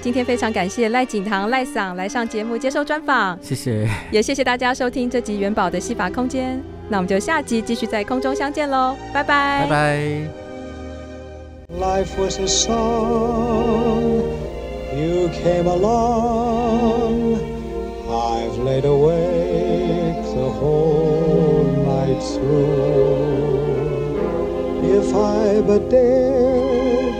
[0.00, 6.73] 今天非常感谢赖景堂赖桑来上节目接受专访，谢谢，也谢谢大家收听这集元宝的戏法空间。
[6.89, 9.99] 那我们就下集继续在空中相见喽，拜拜，拜拜。
[11.79, 14.23] Life was a song,
[14.95, 17.37] you came along,
[18.09, 23.19] I've laid awake the whole night through.
[24.81, 27.13] If I but dared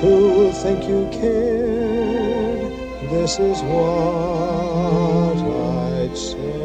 [0.00, 2.72] to think you cared,
[3.10, 6.55] this is what I'd say.